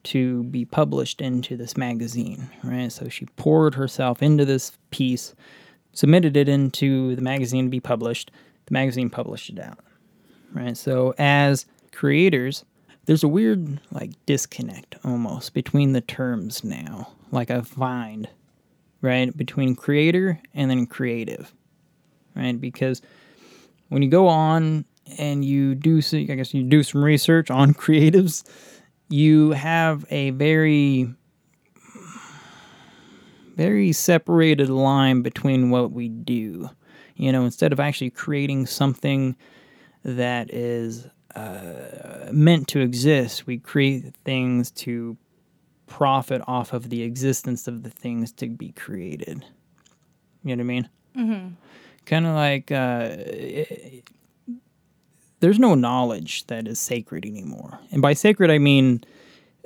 to 0.05 0.45
be 0.45 0.65
published 0.65 1.21
into 1.21 1.57
this 1.57 1.77
magazine, 1.77 2.49
right? 2.63 2.91
So 2.91 3.09
she 3.09 3.27
poured 3.37 3.75
herself 3.75 4.23
into 4.23 4.45
this 4.45 4.73
piece, 4.91 5.35
submitted 5.93 6.37
it 6.37 6.49
into 6.49 7.15
the 7.17 7.23
magazine 7.23 7.65
to 7.67 7.71
be 7.71 7.81
published. 7.81 8.31
The 8.67 8.73
magazine 8.73 9.11
published 9.11 9.51
it 9.51 9.59
out, 9.59 9.79
right? 10.53 10.77
So 10.77 11.15
as 11.19 11.67
creators, 11.93 12.65
there's 13.07 13.25
a 13.25 13.29
weird 13.29 13.81
like 13.91 14.13
disconnect 14.27 14.97
almost 15.05 15.55
between 15.55 15.93
the 15.93 16.01
terms 16.01 16.63
now. 16.65 17.13
Like 17.33 17.51
I 17.51 17.61
find, 17.63 18.29
right, 19.03 19.37
between 19.37 19.75
creator 19.75 20.41
and 20.55 20.71
then 20.71 20.87
creative, 20.87 21.53
right? 22.35 22.59
Because 22.61 23.03
when 23.89 24.03
you 24.03 24.09
go 24.09 24.29
on 24.29 24.85
and 25.19 25.45
you 25.45 25.75
do, 25.75 26.01
I 26.13 26.23
guess 26.23 26.55
you 26.55 26.63
do 26.63 26.83
some 26.83 27.03
research 27.05 27.51
on 27.51 27.75
creatives, 27.75 28.45
you 29.11 29.51
have 29.51 30.05
a 30.11 30.31
very, 30.31 31.13
very 33.57 33.93
separated 33.93 34.71
line 34.71 35.23
between 35.23 35.71
what 35.71 35.93
we 35.93 36.09
do. 36.09 36.71
You 37.17 37.33
know, 37.33 37.45
instead 37.45 37.73
of 37.73 37.81
actually 37.81 38.11
creating 38.11 38.67
something 38.67 39.37
that 40.05 40.55
is 40.55 41.07
uh, 41.35 42.31
meant 42.33 42.69
to 42.69 42.81
exist, 42.81 43.47
we 43.47 43.59
create 43.59 44.15
things 44.25 44.71
to 44.71 45.19
profit 45.87 46.41
off 46.47 46.73
of 46.73 46.89
the 46.89 47.03
existence 47.03 47.67
of 47.67 47.83
the 47.83 47.91
things 47.91 48.33
to 48.33 48.49
be 48.49 48.73
created. 48.73 49.45
You 50.45 50.57
know 50.57 50.61
what 50.63 50.73
I 50.73 50.75
mean? 50.75 50.89
Mm-hmm. 51.17 51.49
Kind 52.07 52.27
of 52.27 52.35
like 52.35 52.71
uh, 52.71 53.09
there's 55.41 55.59
no 55.59 55.75
knowledge 55.75 56.47
that 56.47 56.69
is 56.69 56.79
sacred 56.79 57.27
anymore. 57.27 57.79
And 57.91 58.01
by 58.01 58.13
sacred, 58.13 58.51
I 58.51 58.59
mean, 58.59 59.03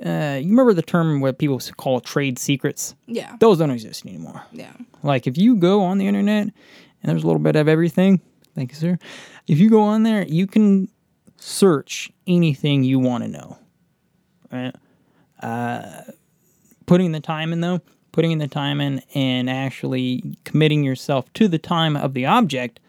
uh, 0.03 0.39
you 0.41 0.49
remember 0.49 0.73
the 0.73 0.81
term 0.81 1.21
what 1.21 1.37
people 1.37 1.59
call 1.77 2.01
trade 2.01 2.39
secrets? 2.39 2.95
Yeah. 3.07 3.35
Those 3.39 3.59
don't 3.59 3.71
exist 3.71 4.05
anymore. 4.05 4.43
Yeah. 4.51 4.73
Like 5.03 5.27
if 5.27 5.37
you 5.37 5.55
go 5.55 5.83
on 5.83 5.97
the 5.97 6.07
internet 6.07 6.43
and 6.43 6.53
there's 7.03 7.23
a 7.23 7.27
little 7.27 7.41
bit 7.41 7.55
of 7.55 7.67
everything, 7.67 8.21
thank 8.55 8.71
you, 8.71 8.77
sir. 8.77 8.99
If 9.47 9.59
you 9.59 9.69
go 9.69 9.81
on 9.81 10.03
there, 10.03 10.25
you 10.25 10.47
can 10.47 10.89
search 11.37 12.11
anything 12.25 12.83
you 12.83 12.99
want 12.99 13.23
to 13.23 13.29
know. 13.29 13.57
Right? 14.51 14.75
Uh, 15.41 16.01
putting 16.85 17.11
the 17.11 17.19
time 17.19 17.53
in 17.53 17.61
though, 17.61 17.81
putting 18.11 18.31
in 18.31 18.39
the 18.39 18.47
time 18.47 18.79
in 18.79 19.01
and 19.13 19.49
actually 19.49 20.37
committing 20.45 20.83
yourself 20.83 21.31
to 21.33 21.47
the 21.47 21.59
time 21.59 21.95
of 21.95 22.13
the 22.13 22.25
object, 22.25 22.79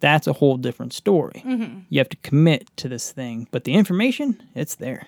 that's 0.00 0.26
a 0.26 0.32
whole 0.32 0.56
different 0.56 0.92
story. 0.92 1.42
Mm-hmm. 1.44 1.80
You 1.88 1.98
have 1.98 2.08
to 2.10 2.16
commit 2.18 2.68
to 2.76 2.88
this 2.88 3.12
thing, 3.12 3.48
but 3.50 3.64
the 3.64 3.74
information, 3.74 4.42
it's 4.54 4.74
there. 4.74 5.06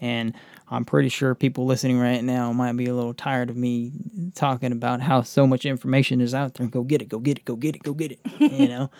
And 0.00 0.34
I'm 0.68 0.84
pretty 0.84 1.08
sure 1.08 1.34
people 1.34 1.64
listening 1.64 1.98
right 1.98 2.22
now 2.22 2.52
might 2.52 2.76
be 2.76 2.86
a 2.86 2.94
little 2.94 3.14
tired 3.14 3.50
of 3.50 3.56
me 3.56 3.92
talking 4.34 4.72
about 4.72 5.00
how 5.00 5.22
so 5.22 5.46
much 5.46 5.64
information 5.64 6.20
is 6.20 6.34
out 6.34 6.54
there. 6.54 6.66
Go 6.66 6.82
get 6.82 7.02
it, 7.02 7.08
go 7.08 7.18
get 7.18 7.38
it, 7.38 7.44
go 7.44 7.56
get 7.56 7.76
it, 7.76 7.82
go 7.82 7.94
get 7.94 8.12
it. 8.12 8.20
You 8.40 8.68
know? 8.68 8.90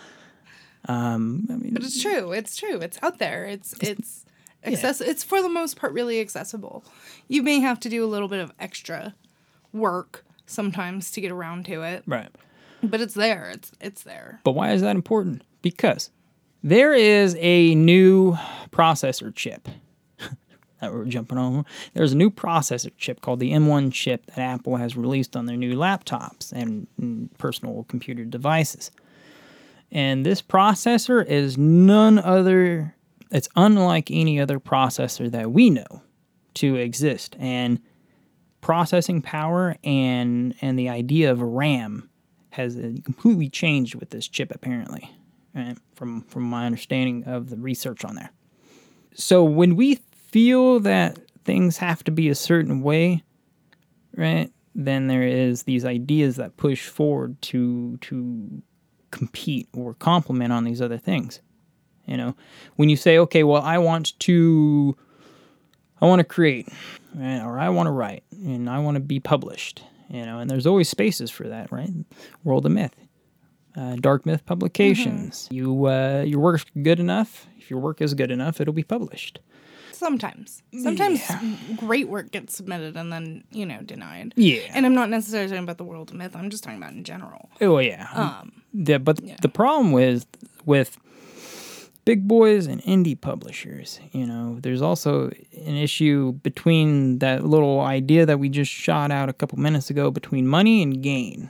Um, 0.87 1.45
but 1.73 1.83
it's 1.83 2.01
true. 2.01 2.31
It's 2.31 2.55
true. 2.55 2.77
It's 2.79 2.97
out 3.03 3.19
there. 3.19 3.45
It's 3.45 3.75
it's 3.81 4.25
access. 4.63 5.01
It's 5.01 5.23
for 5.23 5.41
the 5.41 5.49
most 5.49 5.75
part 5.75 5.91
really 5.93 6.19
accessible. 6.21 6.85
You 7.27 7.43
may 7.43 7.59
have 7.59 7.79
to 7.81 7.89
do 7.89 8.03
a 8.05 8.07
little 8.07 8.27
bit 8.27 8.39
of 8.39 8.53
extra 8.59 9.13
work 9.73 10.23
sometimes 10.45 11.11
to 11.11 11.21
get 11.21 11.31
around 11.31 11.65
to 11.65 11.83
it, 11.83 12.03
Right. 12.07 12.29
But 12.83 13.01
it's 13.01 13.13
there. 13.13 13.49
It's 13.53 13.71
it's 13.79 14.03
there. 14.03 14.39
But 14.43 14.51
why 14.53 14.71
is 14.71 14.81
that 14.81 14.95
important? 14.95 15.43
Because 15.61 16.11
there 16.63 16.93
is 16.93 17.35
a 17.39 17.75
new 17.75 18.37
processor 18.71 19.33
chip 19.33 19.67
that 20.81 20.93
we're 20.93 21.05
jumping 21.05 21.37
on. 21.37 21.65
There's 21.93 22.13
a 22.13 22.17
new 22.17 22.29
processor 22.29 22.91
chip 22.97 23.21
called 23.21 23.39
the 23.39 23.51
M1 23.51 23.93
chip 23.93 24.25
that 24.27 24.39
Apple 24.39 24.75
has 24.75 24.97
released 24.97 25.35
on 25.35 25.45
their 25.45 25.57
new 25.57 25.75
laptops 25.75 26.51
and, 26.51 26.87
and 26.97 27.35
personal 27.37 27.85
computer 27.87 28.25
devices. 28.25 28.91
And 29.91 30.25
this 30.25 30.41
processor 30.41 31.25
is 31.25 31.57
none 31.57 32.19
other, 32.19 32.95
it's 33.31 33.47
unlike 33.55 34.11
any 34.11 34.39
other 34.39 34.59
processor 34.59 35.31
that 35.31 35.51
we 35.51 35.69
know 35.69 36.01
to 36.55 36.75
exist. 36.75 37.35
And 37.39 37.79
processing 38.59 39.21
power 39.21 39.77
and 39.83 40.53
and 40.61 40.77
the 40.77 40.89
idea 40.89 41.31
of 41.31 41.41
RAM 41.41 42.09
has 42.57 42.77
uh, 42.77 42.91
completely 43.03 43.49
changed 43.49 43.95
with 43.95 44.09
this 44.09 44.27
chip 44.27 44.51
apparently 44.53 45.09
right? 45.55 45.77
from 45.95 46.21
from 46.23 46.43
my 46.43 46.65
understanding 46.65 47.23
of 47.25 47.49
the 47.49 47.57
research 47.57 48.03
on 48.03 48.15
there 48.15 48.31
so 49.13 49.43
when 49.43 49.75
we 49.75 49.95
feel 50.11 50.79
that 50.79 51.17
things 51.45 51.77
have 51.77 52.03
to 52.03 52.11
be 52.11 52.29
a 52.29 52.35
certain 52.35 52.81
way 52.81 53.23
right 54.15 54.51
then 54.75 55.07
there 55.07 55.23
is 55.23 55.63
these 55.63 55.85
ideas 55.85 56.35
that 56.35 56.57
push 56.57 56.87
forward 56.87 57.41
to 57.41 57.97
to 57.97 58.61
compete 59.11 59.67
or 59.73 59.93
complement 59.93 60.51
on 60.51 60.63
these 60.63 60.81
other 60.81 60.97
things 60.97 61.39
you 62.05 62.17
know 62.17 62.35
when 62.75 62.89
you 62.89 62.97
say 62.97 63.17
okay 63.17 63.43
well 63.43 63.61
i 63.61 63.77
want 63.77 64.19
to 64.19 64.97
I 65.99 66.05
want 66.05 66.19
to 66.19 66.23
create, 66.23 66.69
right? 67.15 67.41
or 67.41 67.57
I 67.57 67.69
want 67.69 67.87
to 67.87 67.91
write, 67.91 68.23
and 68.31 68.69
I 68.69 68.79
want 68.79 68.95
to 68.95 69.01
be 69.01 69.19
published. 69.19 69.83
You 70.09 70.25
know, 70.25 70.39
and 70.39 70.49
there's 70.49 70.65
always 70.65 70.89
spaces 70.89 71.29
for 71.29 71.47
that, 71.47 71.71
right? 71.71 71.91
World 72.43 72.65
of 72.65 72.71
Myth, 72.71 72.95
uh, 73.75 73.95
Dark 73.97 74.25
Myth 74.25 74.45
Publications. 74.45 75.47
You 75.51 75.87
uh, 75.87 76.23
your 76.25 76.39
work's 76.39 76.65
good 76.81 76.99
enough. 76.99 77.47
If 77.57 77.69
your 77.69 77.79
work 77.79 78.01
is 78.01 78.13
good 78.13 78.31
enough, 78.31 78.61
it'll 78.61 78.73
be 78.73 78.83
published. 78.83 79.39
Sometimes, 79.91 80.61
sometimes 80.83 81.27
great 81.75 82.07
work 82.07 82.29
gets 82.31 82.55
submitted 82.55 82.95
and 82.95 83.11
then 83.11 83.43
you 83.51 83.65
know 83.65 83.81
denied. 83.81 84.33
Yeah. 84.35 84.59
And 84.69 84.85
I'm 84.85 84.93
not 84.93 85.09
necessarily 85.09 85.49
talking 85.49 85.63
about 85.63 85.79
the 85.79 85.83
world 85.83 86.11
of 86.11 86.15
myth. 86.15 86.35
I'm 86.35 86.51
just 86.51 86.63
talking 86.63 86.77
about 86.77 86.93
in 86.93 87.03
general. 87.03 87.49
Oh 87.61 87.79
yeah. 87.79 88.07
Um, 88.13 88.61
the, 88.73 88.99
but 88.99 89.19
the 89.41 89.49
problem 89.49 89.91
with 89.91 90.27
with 90.65 90.99
big 92.07 92.25
boys 92.25 92.67
and 92.67 92.81
indie 92.83 93.19
publishers, 93.19 93.99
you 94.13 94.25
know, 94.25 94.57
there's 94.61 94.81
also 94.81 95.25
an 95.27 95.75
issue 95.75 96.31
between 96.41 97.19
that 97.19 97.45
little 97.45 97.81
idea 97.81 98.25
that 98.25 98.39
we 98.39 98.47
just 98.47 98.71
shot 98.71 99.11
out 99.11 99.27
a 99.27 99.33
couple 99.33 99.59
minutes 99.59 99.89
ago 99.89 100.09
between 100.09 100.47
money 100.47 100.81
and 100.81 101.03
gain. 101.03 101.49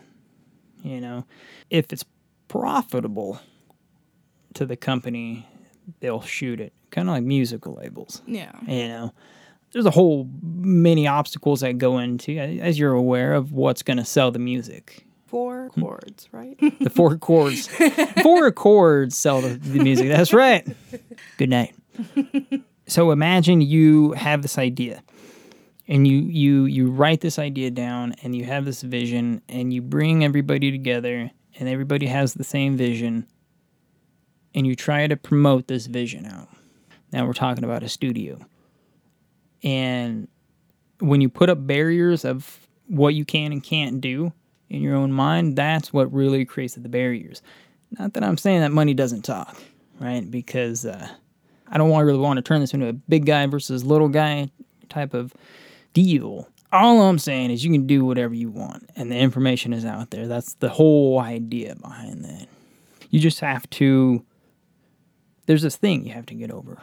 You 0.81 0.99
know, 0.99 1.25
if 1.69 1.93
it's 1.93 2.03
profitable 2.47 3.39
to 4.55 4.65
the 4.65 4.75
company, 4.75 5.47
they'll 5.99 6.21
shoot 6.23 6.59
it. 6.59 6.73
Kind 6.89 7.07
of 7.07 7.13
like 7.13 7.23
musical 7.23 7.75
labels. 7.75 8.23
Yeah. 8.25 8.53
You 8.67 8.87
know, 8.87 9.13
there's 9.73 9.85
a 9.85 9.91
whole 9.91 10.27
many 10.41 11.05
obstacles 11.05 11.61
that 11.61 11.77
go 11.77 11.99
into, 11.99 12.35
as 12.35 12.79
you're 12.79 12.93
aware 12.93 13.33
of, 13.33 13.51
what's 13.51 13.83
going 13.83 13.97
to 13.97 14.05
sell 14.05 14.31
the 14.31 14.39
music 14.39 15.05
Four 15.27 15.69
hmm. 15.73 15.81
chords, 15.81 16.29
right? 16.31 16.57
the 16.79 16.89
four 16.89 17.17
chords. 17.17 17.67
four 18.23 18.51
chords 18.53 19.17
sell 19.17 19.41
the, 19.41 19.49
the 19.49 19.83
music. 19.83 20.07
That's 20.07 20.33
right. 20.33 20.65
Good 21.37 21.49
night. 21.49 21.75
so 22.87 23.11
imagine 23.11 23.61
you 23.61 24.13
have 24.13 24.41
this 24.41 24.57
idea 24.57 25.03
and 25.87 26.07
you 26.07 26.17
you 26.17 26.65
you 26.65 26.91
write 26.91 27.21
this 27.21 27.39
idea 27.39 27.71
down 27.71 28.13
and 28.23 28.35
you 28.35 28.45
have 28.45 28.65
this 28.65 28.81
vision 28.81 29.41
and 29.49 29.73
you 29.73 29.81
bring 29.81 30.23
everybody 30.23 30.71
together 30.71 31.31
and 31.59 31.69
everybody 31.69 32.05
has 32.05 32.33
the 32.33 32.43
same 32.43 32.77
vision 32.77 33.27
and 34.53 34.67
you 34.67 34.75
try 34.75 35.07
to 35.07 35.15
promote 35.15 35.67
this 35.67 35.87
vision 35.87 36.25
out. 36.25 36.47
Now 37.11 37.25
we're 37.25 37.33
talking 37.33 37.63
about 37.63 37.83
a 37.83 37.89
studio. 37.89 38.39
And 39.63 40.27
when 40.99 41.21
you 41.21 41.29
put 41.29 41.49
up 41.49 41.65
barriers 41.65 42.25
of 42.25 42.67
what 42.87 43.13
you 43.13 43.25
can 43.25 43.51
and 43.51 43.63
can't 43.63 44.01
do 44.01 44.33
in 44.69 44.81
your 44.81 44.95
own 44.95 45.11
mind, 45.11 45.55
that's 45.55 45.93
what 45.93 46.11
really 46.11 46.45
creates 46.45 46.75
the 46.75 46.89
barriers. 46.89 47.41
Not 47.97 48.13
that 48.13 48.23
I'm 48.23 48.37
saying 48.37 48.61
that 48.61 48.71
money 48.71 48.93
doesn't 48.93 49.23
talk, 49.23 49.55
right? 49.99 50.29
Because 50.29 50.85
uh, 50.85 51.07
I 51.69 51.77
don't 51.77 51.95
really 51.95 52.19
want 52.19 52.37
to 52.37 52.41
turn 52.41 52.61
this 52.61 52.73
into 52.73 52.89
a 52.89 52.93
big 52.93 53.25
guy 53.25 53.45
versus 53.47 53.85
little 53.85 54.09
guy 54.09 54.49
type 54.89 55.13
of 55.13 55.33
deal. 55.93 56.49
All 56.71 57.01
I'm 57.01 57.19
saying 57.19 57.51
is 57.51 57.63
you 57.63 57.71
can 57.71 57.87
do 57.87 58.03
whatever 58.03 58.33
you 58.33 58.49
want, 58.49 58.89
and 58.95 59.09
the 59.09 59.15
information 59.15 59.71
is 59.71 59.85
out 59.85 60.11
there. 60.11 60.27
That's 60.27 60.55
the 60.55 60.69
whole 60.69 61.19
idea 61.19 61.75
behind 61.75 62.25
that. 62.25 62.47
You 63.09 63.19
just 63.19 63.39
have 63.39 63.69
to. 63.71 64.23
There's 65.45 65.61
this 65.61 65.77
thing 65.77 66.05
you 66.05 66.11
have 66.11 66.25
to 66.25 66.35
get 66.35 66.51
over, 66.51 66.81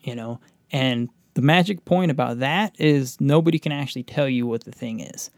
you 0.00 0.14
know, 0.14 0.40
and 0.72 1.10
the 1.34 1.42
magic 1.42 1.84
point 1.84 2.10
about 2.10 2.38
that 2.38 2.74
is 2.80 3.20
nobody 3.20 3.58
can 3.58 3.70
actually 3.70 4.02
tell 4.02 4.28
you 4.28 4.46
what 4.46 4.64
the 4.64 4.72
thing 4.72 5.00
is. 5.00 5.30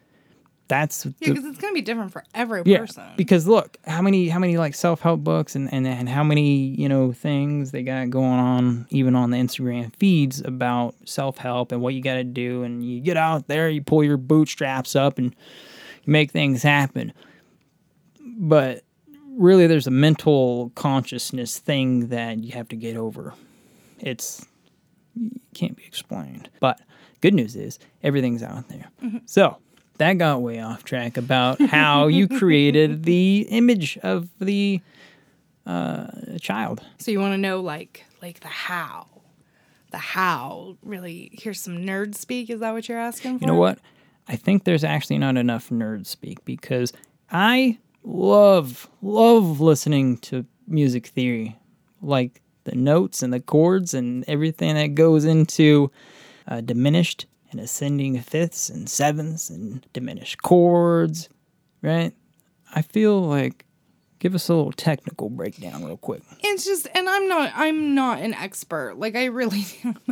That's 0.72 1.04
Yeah, 1.04 1.28
because 1.28 1.44
it's 1.44 1.58
gonna 1.58 1.74
be 1.74 1.82
different 1.82 2.12
for 2.12 2.24
every 2.34 2.62
yeah, 2.64 2.78
person. 2.78 3.04
because 3.14 3.46
look, 3.46 3.76
how 3.86 4.00
many 4.00 4.30
how 4.30 4.38
many 4.38 4.56
like 4.56 4.74
self 4.74 5.02
help 5.02 5.20
books 5.20 5.54
and, 5.54 5.70
and 5.70 5.86
and 5.86 6.08
how 6.08 6.24
many 6.24 6.56
you 6.56 6.88
know 6.88 7.12
things 7.12 7.72
they 7.72 7.82
got 7.82 8.08
going 8.08 8.40
on 8.40 8.86
even 8.88 9.14
on 9.14 9.30
the 9.32 9.36
Instagram 9.36 9.94
feeds 9.96 10.40
about 10.40 10.94
self 11.04 11.36
help 11.36 11.72
and 11.72 11.82
what 11.82 11.92
you 11.92 12.00
got 12.00 12.14
to 12.14 12.24
do, 12.24 12.62
and 12.62 12.82
you 12.82 13.00
get 13.02 13.18
out 13.18 13.48
there, 13.48 13.68
you 13.68 13.82
pull 13.82 14.02
your 14.02 14.16
bootstraps 14.16 14.96
up, 14.96 15.18
and 15.18 15.34
you 16.04 16.10
make 16.10 16.30
things 16.30 16.62
happen. 16.62 17.12
But 18.38 18.82
really, 19.28 19.66
there's 19.66 19.86
a 19.86 19.90
mental 19.90 20.72
consciousness 20.74 21.58
thing 21.58 22.08
that 22.08 22.42
you 22.42 22.52
have 22.52 22.68
to 22.68 22.76
get 22.76 22.96
over. 22.96 23.34
It's 24.00 24.46
can't 25.52 25.76
be 25.76 25.84
explained. 25.84 26.48
But 26.60 26.80
good 27.20 27.34
news 27.34 27.56
is 27.56 27.78
everything's 28.02 28.42
out 28.42 28.70
there. 28.70 28.88
Mm-hmm. 29.02 29.18
So 29.26 29.58
that 29.98 30.14
got 30.14 30.42
way 30.42 30.60
off 30.60 30.84
track 30.84 31.16
about 31.16 31.60
how 31.60 32.06
you 32.06 32.28
created 32.28 33.02
the 33.04 33.46
image 33.50 33.98
of 33.98 34.28
the 34.40 34.80
uh, 35.66 36.06
child. 36.40 36.82
So 36.98 37.10
you 37.10 37.20
want 37.20 37.34
to 37.34 37.38
know 37.38 37.60
like 37.60 38.04
like 38.20 38.40
the 38.40 38.48
how, 38.48 39.06
the 39.90 39.98
how. 39.98 40.76
Really, 40.82 41.30
here's 41.32 41.60
some 41.60 41.78
nerd 41.78 42.14
speak. 42.14 42.50
Is 42.50 42.60
that 42.60 42.72
what 42.72 42.88
you're 42.88 42.98
asking 42.98 43.38
for? 43.38 43.44
You 43.44 43.48
know 43.48 43.58
what? 43.58 43.78
I 44.28 44.36
think 44.36 44.64
there's 44.64 44.84
actually 44.84 45.18
not 45.18 45.36
enough 45.36 45.70
nerd 45.70 46.06
speak 46.06 46.44
because 46.44 46.92
I 47.30 47.78
love, 48.04 48.88
love 49.00 49.60
listening 49.60 50.18
to 50.18 50.46
music 50.66 51.08
theory. 51.08 51.58
Like 52.00 52.40
the 52.64 52.74
notes 52.76 53.22
and 53.22 53.32
the 53.32 53.40
chords 53.40 53.94
and 53.94 54.24
everything 54.28 54.74
that 54.74 54.94
goes 54.94 55.24
into 55.24 55.90
uh, 56.46 56.60
diminished 56.60 57.26
and 57.52 57.60
ascending 57.60 58.18
fifths 58.20 58.68
and 58.68 58.88
sevenths 58.88 59.50
and 59.50 59.86
diminished 59.92 60.42
chords, 60.42 61.28
right? 61.82 62.12
I 62.74 62.82
feel 62.82 63.20
like 63.20 63.66
give 64.18 64.34
us 64.34 64.48
a 64.48 64.54
little 64.54 64.72
technical 64.72 65.28
breakdown 65.28 65.84
real 65.84 65.96
quick. 65.96 66.22
It's 66.40 66.64
just, 66.64 66.88
and 66.94 67.08
I'm 67.08 67.28
not, 67.28 67.52
I'm 67.54 67.94
not 67.94 68.20
an 68.20 68.34
expert. 68.34 68.98
Like 68.98 69.14
I 69.14 69.26
really, 69.26 69.64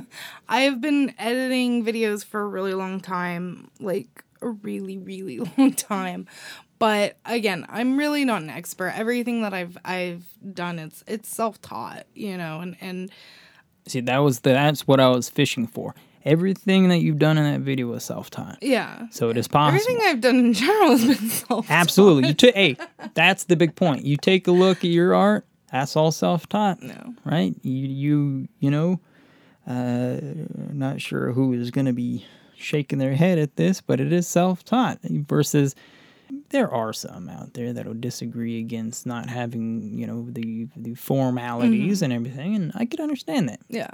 I 0.49 0.63
have 0.63 0.81
been 0.81 1.15
editing 1.19 1.85
videos 1.85 2.25
for 2.25 2.41
a 2.41 2.47
really 2.47 2.75
long 2.75 3.01
time, 3.01 3.71
like 3.81 4.25
a 4.43 4.51
really, 4.51 4.99
really 4.99 5.39
long 5.59 5.73
time. 5.73 6.27
But 6.79 7.19
again, 7.27 7.67
I'm 7.69 7.99
really 7.99 8.25
not 8.25 8.43
an 8.43 8.51
expert. 8.51 8.95
Everything 8.97 9.43
that 9.43 9.53
I've 9.53 9.77
I've 9.85 10.25
done, 10.55 10.79
it's 10.79 11.05
it's 11.07 11.29
self 11.29 11.61
taught, 11.61 12.07
you 12.15 12.39
know, 12.39 12.61
and 12.61 12.75
and 12.81 13.11
See, 13.87 14.01
that 14.01 14.19
was 14.19 14.41
the, 14.41 14.51
that's 14.51 14.87
what 14.87 15.01
I 15.01 15.09
was 15.09 15.29
fishing 15.29 15.67
for. 15.67 15.95
Everything 16.25 16.89
that 16.89 16.99
you've 16.99 17.19
done 17.19 17.39
in 17.39 17.45
that 17.45 17.61
video 17.61 17.87
was 17.87 18.05
self 18.05 18.29
taught. 18.31 18.59
yeah. 18.63 19.07
So 19.11 19.31
it 19.31 19.37
is 19.37 19.49
possible. 19.49 19.81
Everything 19.81 20.07
I've 20.09 20.21
done 20.21 20.37
in 20.39 20.53
general 20.53 20.91
has 20.91 21.05
been 21.05 21.29
self. 21.31 21.67
Taught. 21.67 21.75
Absolutely. 21.75 22.29
You 22.29 22.35
ta- 22.35 22.53
hey, 22.55 22.77
that's 23.15 23.45
the 23.45 23.57
big 23.57 23.75
point. 23.75 24.05
You 24.05 24.17
take 24.17 24.47
a 24.47 24.53
look 24.53 24.79
at 24.79 24.91
your 24.91 25.15
art, 25.15 25.47
that's 25.73 25.97
all 25.97 26.11
self-taught. 26.13 26.83
No. 26.83 27.15
Right? 27.25 27.55
You 27.63 27.87
you 27.87 28.49
you 28.59 28.71
know, 28.71 29.01
uh 29.67 30.19
not 30.73 31.01
sure 31.01 31.33
who 31.33 31.53
is 31.53 31.71
going 31.71 31.87
to 31.87 31.93
be 31.93 32.27
shaking 32.57 32.99
their 32.99 33.15
head 33.15 33.39
at 33.39 33.57
this, 33.57 33.81
but 33.81 34.01
it 34.01 34.13
is 34.13 34.27
self-taught 34.29 34.99
versus 35.03 35.75
there 36.51 36.71
are 36.71 36.93
some 36.93 37.29
out 37.29 37.55
there 37.55 37.73
that'll 37.73 37.95
disagree 37.95 38.59
against 38.61 39.07
not 39.07 39.29
having, 39.31 39.97
you 39.99 40.07
know, 40.07 40.27
the 40.29 40.69
the 40.77 40.95
formalities 40.95 42.03
and 42.03 42.13
everything, 42.13 42.55
and 42.55 42.73
I 42.75 42.85
could 42.85 43.01
understand 43.01 43.49
that. 43.49 43.61
Yeah. 43.69 43.91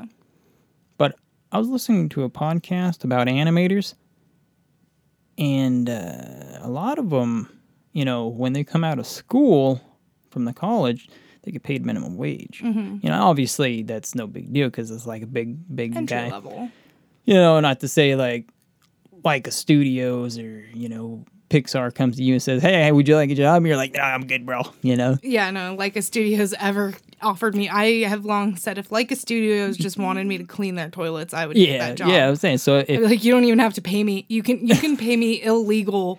But 0.98 1.16
I 1.52 1.58
was 1.58 1.68
listening 1.68 2.08
to 2.10 2.24
a 2.24 2.30
podcast 2.30 3.04
about 3.04 3.28
animators, 3.28 3.94
and 5.38 5.88
uh, 5.88 6.58
a 6.60 6.68
lot 6.68 6.98
of 6.98 7.10
them, 7.10 7.48
you 7.92 8.04
know, 8.04 8.26
when 8.26 8.52
they 8.52 8.64
come 8.64 8.84
out 8.84 8.98
of 8.98 9.06
school 9.06 9.80
from 10.30 10.44
the 10.44 10.52
college, 10.52 11.08
they 11.42 11.52
get 11.52 11.62
paid 11.62 11.86
minimum 11.86 12.16
wage. 12.16 12.60
You 12.62 13.00
know, 13.04 13.22
obviously 13.22 13.82
that's 13.84 14.14
no 14.14 14.26
big 14.26 14.52
deal 14.52 14.68
because 14.68 14.90
it's 14.90 15.06
like 15.06 15.22
a 15.22 15.26
big, 15.26 15.56
big 15.74 15.96
Entry 15.96 16.16
guy. 16.16 16.30
level. 16.30 16.70
You 17.24 17.34
know, 17.34 17.60
not 17.60 17.80
to 17.80 17.88
say 17.88 18.16
like, 18.16 18.48
like 19.24 19.46
a 19.46 19.50
studios 19.52 20.38
or 20.38 20.64
you 20.74 20.88
know. 20.88 21.24
Pixar 21.50 21.94
comes 21.94 22.16
to 22.16 22.22
you 22.22 22.34
and 22.34 22.42
says, 22.42 22.60
"Hey, 22.62 22.90
would 22.90 23.06
you 23.06 23.14
like 23.16 23.30
a 23.30 23.34
job?" 23.34 23.58
And 23.58 23.66
you're 23.66 23.76
like, 23.76 23.94
"Nah, 23.94 24.02
I'm 24.02 24.26
good, 24.26 24.44
bro." 24.44 24.62
You 24.82 24.96
know, 24.96 25.16
Yeah, 25.22 25.50
no, 25.50 25.76
Laika 25.76 26.02
Studios 26.02 26.54
ever 26.58 26.94
offered 27.22 27.54
me. 27.54 27.68
I 27.68 28.02
have 28.08 28.24
long 28.24 28.56
said 28.56 28.78
if 28.78 28.88
Laika 28.90 29.16
Studios 29.16 29.76
just 29.76 29.96
wanted 29.98 30.26
me 30.26 30.38
to 30.38 30.44
clean 30.44 30.74
their 30.74 30.90
toilets, 30.90 31.32
I 31.32 31.46
would 31.46 31.56
yeah, 31.56 31.78
that 31.78 31.96
job. 31.96 32.08
yeah. 32.08 32.26
I 32.26 32.30
was 32.30 32.40
saying, 32.40 32.58
so 32.58 32.84
if 32.86 33.00
like 33.02 33.22
you 33.24 33.32
don't 33.32 33.44
even 33.44 33.58
have 33.60 33.74
to 33.74 33.80
pay 33.82 34.02
me. 34.02 34.24
You 34.28 34.42
can 34.42 34.66
you 34.66 34.74
can 34.76 34.96
pay 34.96 35.16
me 35.16 35.40
illegal, 35.42 36.18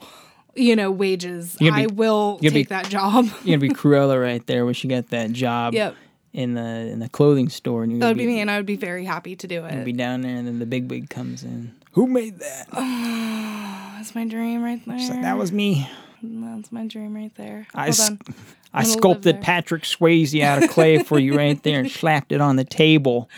you 0.56 0.76
know, 0.76 0.90
wages. 0.92 1.58
You're 1.60 1.74
I 1.74 1.88
will 1.88 2.40
take 2.40 2.54
be- 2.54 2.64
that 2.64 2.90
job. 2.90 3.26
you're 3.44 3.58
gonna 3.58 3.58
be 3.58 3.70
Cruella 3.70 4.22
right 4.22 4.46
there 4.48 4.66
when 4.66 4.74
she 4.76 4.88
got 4.88 5.10
that 5.10 5.32
job 5.34 5.74
Yep. 5.74 5.96
in 6.34 6.54
the 6.54 6.62
in 6.62 7.00
the 7.00 7.10
clothing 7.10 7.50
store, 7.50 7.84
and 7.84 8.02
That 8.02 8.08
would 8.08 8.18
be 8.18 8.26
me, 8.28 8.40
and 8.40 8.50
I 8.50 8.56
would 8.58 8.66
be 8.66 8.76
very 8.78 9.04
happy 9.04 9.36
to 9.36 9.46
do 9.48 9.66
it. 9.66 9.74
You'd 9.74 9.84
be 9.86 9.92
down 9.94 10.22
there, 10.22 10.36
and 10.36 10.48
then 10.48 10.60
the 10.60 10.66
big 10.66 10.90
wig 10.90 11.10
comes 11.10 11.44
in. 11.44 11.74
Who 11.98 12.06
made 12.06 12.38
that? 12.42 12.68
That's 13.98 14.14
my 14.14 14.26
dream 14.28 14.62
right 14.64 14.80
there. 14.86 15.00
She's 15.00 15.10
like, 15.10 15.24
that 15.24 15.36
was 15.36 15.52
me. 15.52 15.90
That's 16.22 16.72
my 16.72 16.86
dream 16.86 17.16
right 17.16 17.34
there. 17.34 17.66
I, 17.74 17.86
Hold 17.86 17.90
s- 17.90 18.10
on. 18.12 18.20
I 18.22 18.82
I'm 18.82 18.84
gonna 18.84 18.88
live 18.88 18.98
sculpted. 19.00 19.42
Patrick 19.42 19.82
Swayze 19.82 20.40
out 20.44 20.62
of 20.64 20.70
clay 20.70 21.02
for 21.02 21.18
you 21.18 21.36
right 21.36 21.62
there 21.64 21.80
and 21.80 21.90
slapped 21.90 22.32
it 22.32 22.40
on 22.40 22.56
the 22.56 22.64
table. 22.64 23.32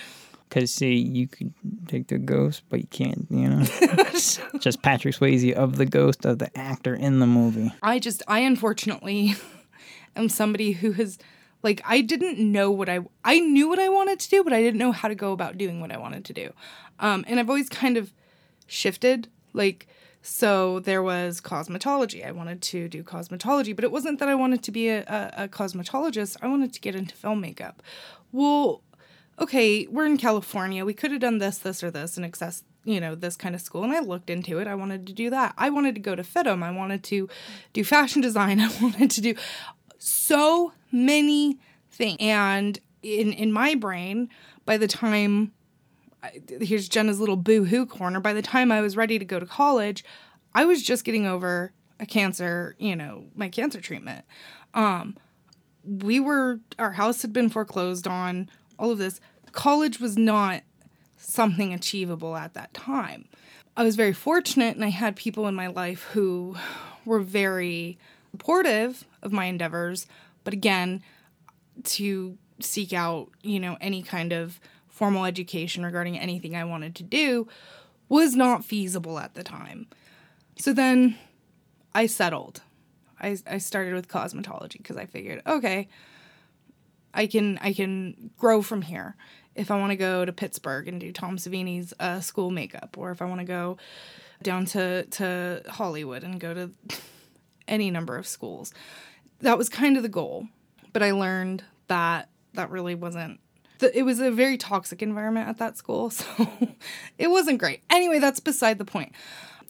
Because, 0.49 0.73
see, 0.73 0.95
you 0.95 1.29
could 1.29 1.53
take 1.87 2.07
the 2.09 2.17
ghost, 2.17 2.63
but 2.67 2.81
you 2.81 2.87
can't, 2.87 3.27
you 3.29 3.47
know? 3.47 3.63
Just 4.59 4.81
Patrick 4.81 5.15
Swayze 5.15 5.53
of 5.53 5.77
the 5.77 5.85
ghost 5.85 6.25
of 6.25 6.39
the 6.39 6.49
actor 6.57 6.93
in 6.93 7.19
the 7.19 7.27
movie. 7.27 7.71
I 7.81 7.99
just, 7.99 8.23
I 8.27 8.39
unfortunately 8.39 9.35
am 10.17 10.27
somebody 10.27 10.73
who 10.73 10.91
has, 10.93 11.17
like, 11.63 11.81
I 11.85 12.01
didn't 12.01 12.39
know 12.39 12.71
what 12.71 12.89
I, 12.89 12.99
I 13.23 13.39
knew 13.39 13.69
what 13.69 13.79
I 13.79 13.87
wanted 13.87 14.19
to 14.19 14.29
do, 14.29 14.43
but 14.43 14.51
I 14.51 14.61
didn't 14.61 14.79
know 14.79 14.91
how 14.91 15.07
to 15.07 15.15
go 15.15 15.31
about 15.31 15.57
doing 15.57 15.79
what 15.79 15.93
I 15.93 15.97
wanted 15.97 16.25
to 16.25 16.33
do. 16.33 16.51
Um, 16.99 17.23
and 17.27 17.39
I've 17.39 17.47
always 17.49 17.69
kind 17.69 17.95
of 17.95 18.11
shifted, 18.69 19.27
like, 19.53 19.87
so 20.21 20.79
there 20.79 21.01
was 21.01 21.41
cosmetology. 21.41 22.25
I 22.25 22.31
wanted 22.31 22.61
to 22.63 22.87
do 22.87 23.03
cosmetology, 23.03 23.75
but 23.75 23.83
it 23.83 23.91
wasn't 23.91 24.19
that 24.19 24.29
I 24.29 24.35
wanted 24.35 24.63
to 24.63 24.71
be 24.71 24.89
a, 24.89 25.01
a, 25.03 25.43
a 25.43 25.47
cosmetologist. 25.47 26.37
I 26.41 26.47
wanted 26.47 26.73
to 26.73 26.79
get 26.79 26.95
into 26.95 27.15
film 27.15 27.41
makeup. 27.41 27.81
Well, 28.31 28.81
okay, 29.39 29.87
we're 29.87 30.05
in 30.05 30.17
California. 30.17 30.85
We 30.85 30.93
could 30.93 31.11
have 31.11 31.21
done 31.21 31.37
this, 31.37 31.57
this, 31.57 31.83
or 31.83 31.89
this 31.89 32.17
and 32.17 32.25
access, 32.25 32.63
you 32.83 32.99
know, 32.99 33.15
this 33.15 33.37
kind 33.37 33.55
of 33.55 33.61
school. 33.61 33.83
And 33.83 33.93
I 33.93 33.99
looked 33.99 34.29
into 34.29 34.59
it. 34.59 34.67
I 34.67 34.75
wanted 34.75 35.07
to 35.07 35.13
do 35.13 35.29
that. 35.29 35.53
I 35.57 35.69
wanted 35.69 35.95
to 35.95 36.01
go 36.01 36.15
to 36.15 36.23
FIDM. 36.23 36.63
I 36.63 36.71
wanted 36.71 37.03
to 37.05 37.29
do 37.73 37.83
fashion 37.83 38.21
design. 38.21 38.59
I 38.59 38.69
wanted 38.81 39.11
to 39.11 39.21
do 39.21 39.35
so 39.97 40.73
many 40.91 41.59
things. 41.91 42.17
And 42.19 42.79
in 43.01 43.31
in 43.31 43.51
my 43.51 43.75
brain, 43.75 44.29
by 44.65 44.77
the 44.77 44.87
time 44.87 45.53
here's 46.61 46.89
Jenna's 46.89 47.19
little 47.19 47.37
boo 47.37 47.65
hoo 47.65 47.85
corner, 47.85 48.19
by 48.19 48.33
the 48.33 48.41
time 48.41 48.71
I 48.71 48.81
was 48.81 48.97
ready 48.97 49.19
to 49.19 49.25
go 49.25 49.39
to 49.39 49.45
college, 49.45 50.03
I 50.53 50.65
was 50.65 50.83
just 50.83 51.03
getting 51.03 51.25
over 51.25 51.71
a 51.99 52.05
cancer, 52.05 52.75
you 52.77 52.95
know, 52.95 53.25
my 53.35 53.49
cancer 53.49 53.81
treatment. 53.81 54.25
Um, 54.73 55.15
we 55.83 56.19
were 56.19 56.59
our 56.77 56.91
house 56.91 57.21
had 57.21 57.33
been 57.33 57.49
foreclosed 57.49 58.07
on 58.07 58.49
all 58.77 58.91
of 58.91 58.97
this. 58.97 59.19
College 59.51 59.99
was 59.99 60.17
not 60.17 60.63
something 61.17 61.73
achievable 61.73 62.35
at 62.35 62.53
that 62.53 62.73
time. 62.73 63.27
I 63.75 63.83
was 63.83 63.95
very 63.95 64.13
fortunate 64.13 64.75
and 64.75 64.83
i 64.83 64.89
had 64.89 65.15
people 65.15 65.47
in 65.47 65.55
my 65.55 65.67
life 65.67 66.03
who 66.11 66.55
were 67.05 67.19
very 67.19 67.97
supportive 68.31 69.05
of 69.21 69.31
my 69.31 69.45
endeavors. 69.45 70.05
But 70.43 70.53
again 70.53 71.01
to 71.83 72.37
seek 72.59 72.91
out 72.91 73.29
you 73.41 73.59
know 73.59 73.77
any 73.79 74.01
kind 74.03 74.33
of 74.33 74.59
formal 74.99 75.25
education 75.25 75.85
regarding 75.85 76.19
anything 76.19 76.55
i 76.55 76.63
wanted 76.63 76.93
to 76.93 77.03
do 77.03 77.47
was 78.09 78.35
not 78.35 78.65
feasible 78.65 79.17
at 79.17 79.33
the 79.33 79.43
time 79.43 79.87
so 80.57 80.73
then 80.73 81.17
i 81.95 82.05
settled 82.05 82.61
I, 83.21 83.37
I 83.47 83.57
started 83.57 83.93
with 83.93 84.07
cosmetology 84.07 84.77
because 84.77 84.97
I 84.97 85.05
figured, 85.05 85.41
okay, 85.45 85.87
I 87.13 87.27
can 87.27 87.57
I 87.61 87.73
can 87.73 88.31
grow 88.37 88.61
from 88.61 88.81
here. 88.81 89.15
If 89.55 89.71
I 89.71 89.79
want 89.79 89.91
to 89.91 89.97
go 89.97 90.25
to 90.25 90.31
Pittsburgh 90.31 90.87
and 90.87 91.01
do 91.01 91.11
Tom 91.11 91.37
Savini's 91.37 91.93
uh, 91.99 92.19
school 92.21 92.51
makeup, 92.51 92.97
or 92.97 93.11
if 93.11 93.21
I 93.21 93.25
want 93.25 93.41
to 93.41 93.45
go 93.45 93.77
down 94.41 94.65
to 94.67 95.05
to 95.05 95.63
Hollywood 95.67 96.23
and 96.23 96.39
go 96.39 96.53
to 96.53 96.71
any 97.67 97.91
number 97.91 98.15
of 98.15 98.27
schools, 98.27 98.73
that 99.39 99.57
was 99.57 99.69
kind 99.69 99.97
of 99.97 100.03
the 100.03 100.09
goal. 100.09 100.47
But 100.93 101.03
I 101.03 101.11
learned 101.11 101.63
that 101.87 102.29
that 102.53 102.69
really 102.69 102.95
wasn't. 102.95 103.39
That 103.79 103.97
It 103.97 104.03
was 104.03 104.19
a 104.19 104.31
very 104.31 104.57
toxic 104.57 105.01
environment 105.01 105.49
at 105.49 105.57
that 105.57 105.77
school, 105.77 106.09
so 106.09 106.25
it 107.17 107.29
wasn't 107.29 107.59
great. 107.59 107.81
Anyway, 107.89 108.19
that's 108.19 108.39
beside 108.39 108.77
the 108.77 108.85
point 108.85 109.13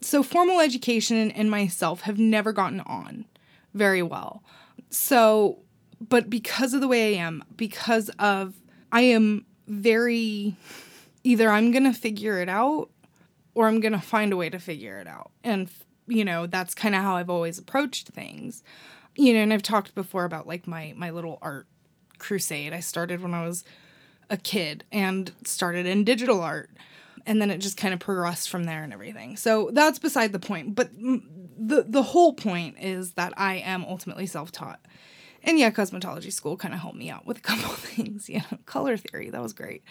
so 0.01 0.23
formal 0.23 0.59
education 0.59 1.31
and 1.31 1.51
myself 1.51 2.01
have 2.01 2.17
never 2.17 2.51
gotten 2.53 2.79
on 2.81 3.25
very 3.73 4.01
well. 4.01 4.43
So, 4.89 5.59
but 5.99 6.29
because 6.29 6.73
of 6.73 6.81
the 6.81 6.87
way 6.87 7.15
I 7.15 7.21
am, 7.21 7.43
because 7.55 8.09
of 8.19 8.55
I 8.91 9.01
am 9.01 9.45
very 9.67 10.55
either 11.23 11.49
I'm 11.49 11.71
going 11.71 11.83
to 11.83 11.93
figure 11.93 12.41
it 12.41 12.49
out 12.49 12.89
or 13.53 13.67
I'm 13.67 13.81
going 13.81 13.93
to 13.93 13.99
find 13.99 14.31
a 14.31 14.37
way 14.37 14.49
to 14.49 14.59
figure 14.59 14.99
it 14.99 15.07
out. 15.07 15.31
And 15.43 15.69
you 16.07 16.25
know, 16.25 16.47
that's 16.47 16.73
kind 16.73 16.95
of 16.95 17.03
how 17.03 17.17
I've 17.17 17.29
always 17.29 17.59
approached 17.59 18.09
things. 18.09 18.63
You 19.15 19.33
know, 19.33 19.41
and 19.41 19.53
I've 19.53 19.61
talked 19.61 19.93
before 19.95 20.23
about 20.23 20.47
like 20.47 20.65
my 20.65 20.93
my 20.95 21.09
little 21.09 21.37
art 21.41 21.67
crusade. 22.17 22.73
I 22.73 22.79
started 22.79 23.21
when 23.21 23.33
I 23.33 23.45
was 23.45 23.63
a 24.29 24.37
kid 24.37 24.83
and 24.91 25.31
started 25.43 25.85
in 25.85 26.03
digital 26.03 26.41
art 26.41 26.69
and 27.25 27.41
then 27.41 27.51
it 27.51 27.59
just 27.59 27.77
kind 27.77 27.93
of 27.93 27.99
progressed 27.99 28.49
from 28.49 28.63
there 28.63 28.83
and 28.83 28.93
everything. 28.93 29.37
So 29.37 29.69
that's 29.71 29.99
beside 29.99 30.31
the 30.31 30.39
point. 30.39 30.75
But 30.75 30.89
the 30.95 31.85
the 31.87 32.03
whole 32.03 32.33
point 32.33 32.77
is 32.79 33.13
that 33.13 33.33
I 33.37 33.55
am 33.57 33.85
ultimately 33.85 34.25
self 34.25 34.51
taught. 34.51 34.79
And 35.43 35.57
yeah, 35.57 35.71
cosmetology 35.71 36.33
school 36.33 36.57
kind 36.57 36.73
of 36.73 36.81
helped 36.81 36.97
me 36.97 37.09
out 37.09 37.25
with 37.25 37.37
a 37.37 37.41
couple 37.49 37.69
things. 37.69 38.29
You 38.29 38.39
know, 38.39 38.57
color 38.65 38.97
theory 38.97 39.29
that 39.29 39.41
was 39.41 39.53
great. 39.53 39.83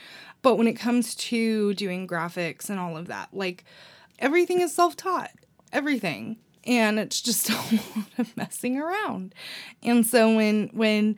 But 0.43 0.57
when 0.57 0.67
it 0.67 0.75
comes 0.75 1.15
to 1.15 1.75
doing 1.75 2.07
graphics 2.07 2.69
and 2.69 2.79
all 2.79 2.97
of 2.97 3.07
that, 3.07 3.29
like 3.33 3.65
everything 4.19 4.61
is 4.61 4.75
self 4.75 4.97
taught. 4.97 5.31
Everything. 5.73 6.39
And 6.65 6.99
it's 6.99 7.21
just 7.21 7.51
a 7.51 7.55
lot 7.55 8.19
of 8.19 8.37
messing 8.37 8.79
around. 8.79 9.35
And 9.83 10.07
so 10.07 10.35
when 10.35 10.71
when 10.73 11.17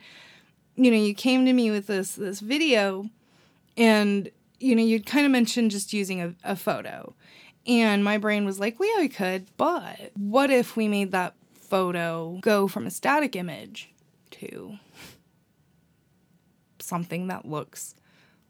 you 0.75 0.91
know 0.91 0.97
you 0.97 1.13
came 1.13 1.45
to 1.45 1.53
me 1.53 1.71
with 1.71 1.87
this 1.87 2.15
this 2.15 2.39
video 2.39 3.09
and 3.77 4.29
you 4.61 4.75
know, 4.75 4.83
you'd 4.83 5.05
kind 5.05 5.25
of 5.25 5.31
mentioned 5.31 5.71
just 5.71 5.91
using 5.91 6.21
a, 6.21 6.35
a 6.43 6.55
photo. 6.55 7.13
And 7.67 8.03
my 8.03 8.17
brain 8.17 8.45
was 8.45 8.59
like, 8.59 8.79
well, 8.79 8.89
yeah, 8.95 9.01
we 9.01 9.09
could, 9.09 9.45
but 9.57 10.11
what 10.15 10.49
if 10.49 10.75
we 10.75 10.87
made 10.87 11.11
that 11.11 11.33
photo 11.53 12.39
go 12.41 12.67
from 12.67 12.85
a 12.85 12.91
static 12.91 13.35
image 13.35 13.91
to 14.31 14.77
something 16.79 17.27
that 17.27 17.45
looks 17.45 17.95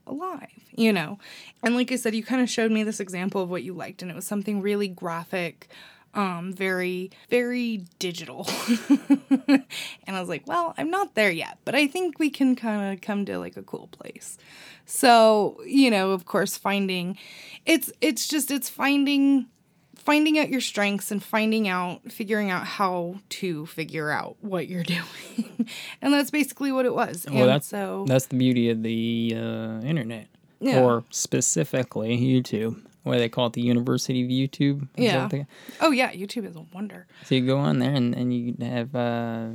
alive, 0.07 0.49
you 0.75 0.93
know? 0.93 1.17
And 1.63 1.75
like 1.75 1.91
I 1.91 1.95
said, 1.95 2.15
you 2.15 2.23
kind 2.23 2.41
of 2.41 2.49
showed 2.49 2.71
me 2.71 2.83
this 2.83 2.99
example 2.99 3.41
of 3.41 3.49
what 3.49 3.63
you 3.63 3.73
liked, 3.73 4.01
and 4.01 4.11
it 4.11 4.15
was 4.15 4.27
something 4.27 4.61
really 4.61 4.87
graphic, 4.87 5.69
um, 6.13 6.53
very, 6.53 7.11
very 7.29 7.85
digital. 7.99 8.47
and 9.29 9.65
I 10.07 10.19
was 10.19 10.29
like, 10.29 10.47
well, 10.47 10.73
I'm 10.77 10.89
not 10.89 11.15
there 11.15 11.31
yet, 11.31 11.57
but 11.65 11.75
I 11.75 11.87
think 11.87 12.19
we 12.19 12.29
can 12.29 12.55
kind 12.55 12.93
of 12.93 13.01
come 13.01 13.25
to 13.25 13.37
like 13.39 13.57
a 13.57 13.61
cool 13.63 13.87
place. 13.87 14.37
So, 14.85 15.57
you 15.65 15.89
know, 15.91 16.11
of 16.11 16.25
course, 16.25 16.57
finding 16.57 17.17
it's 17.65 17.91
it's 18.01 18.27
just 18.27 18.51
it's 18.51 18.69
finding 18.69 19.47
finding 19.95 20.39
out 20.39 20.49
your 20.49 20.61
strengths 20.61 21.11
and 21.11 21.23
finding 21.23 21.67
out 21.67 22.11
figuring 22.11 22.49
out 22.49 22.65
how 22.65 23.15
to 23.29 23.65
figure 23.67 24.09
out 24.09 24.35
what 24.41 24.67
you're 24.67 24.83
doing. 24.97 25.69
and 26.01 26.13
that's 26.13 26.31
basically 26.31 26.71
what 26.71 26.85
it 26.85 26.93
was. 26.93 27.25
Well, 27.29 27.41
and 27.43 27.49
that's 27.49 27.67
so 27.67 28.05
that's 28.07 28.25
the 28.25 28.35
beauty 28.37 28.69
of 28.69 28.83
the 28.83 29.33
uh, 29.37 29.81
internet, 29.85 30.27
Yeah. 30.59 30.81
or 30.81 31.03
specifically 31.11 32.17
YouTube. 32.17 32.81
What 33.03 33.13
do 33.13 33.19
they 33.19 33.29
call 33.29 33.47
it? 33.47 33.53
The 33.53 33.61
University 33.61 34.21
of 34.23 34.29
YouTube. 34.29 34.87
Is 34.95 35.05
Yeah. 35.05 35.29
Oh 35.79 35.91
yeah, 35.91 36.11
YouTube 36.11 36.45
is 36.45 36.55
a 36.55 36.61
wonder. 36.73 37.07
So 37.25 37.35
you 37.35 37.45
go 37.45 37.57
on 37.57 37.79
there 37.79 37.93
and, 37.93 38.13
and 38.13 38.33
you 38.33 38.55
have 38.61 38.95
uh, 38.95 39.47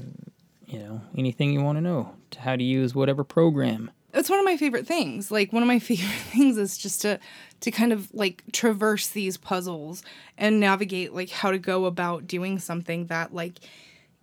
you 0.67 0.79
know 0.79 1.01
anything 1.17 1.53
you 1.53 1.63
want 1.63 1.77
to 1.77 1.83
know 1.83 2.13
to 2.33 2.41
how 2.41 2.57
to 2.57 2.65
use 2.65 2.95
whatever 2.95 3.25
program. 3.25 3.91
it's 4.13 4.31
one 4.31 4.39
of 4.39 4.45
my 4.45 4.57
favorite 4.57 4.87
things. 4.87 5.31
Like 5.31 5.53
one 5.53 5.63
of 5.63 5.67
my 5.69 5.79
favorite 5.91 6.09
things 6.33 6.59
is 6.59 6.77
just 6.77 7.03
to 7.03 7.21
to 7.61 7.71
kind 7.71 7.93
of 7.93 8.13
like 8.13 8.43
traverse 8.53 9.09
these 9.09 9.37
puzzles 9.37 10.03
and 10.37 10.61
navigate 10.61 11.15
like 11.15 11.31
how 11.31 11.51
to 11.51 11.59
go 11.59 11.85
about 11.85 12.27
doing 12.27 12.59
something 12.59 13.07
that 13.07 13.33
like 13.33 13.61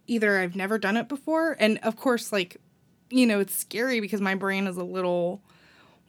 either 0.08 0.38
I've 0.40 0.56
never 0.56 0.78
done 0.78 0.98
it 0.98 1.08
before 1.08 1.56
and 1.60 1.80
of 1.82 1.96
course 1.96 2.32
like 2.32 2.58
you 3.10 3.26
know 3.26 3.40
it's 3.40 3.56
scary 3.56 4.02
because 4.02 4.20
my 4.22 4.36
brain 4.36 4.68
is 4.68 4.78
a 4.78 4.84
little 4.84 5.42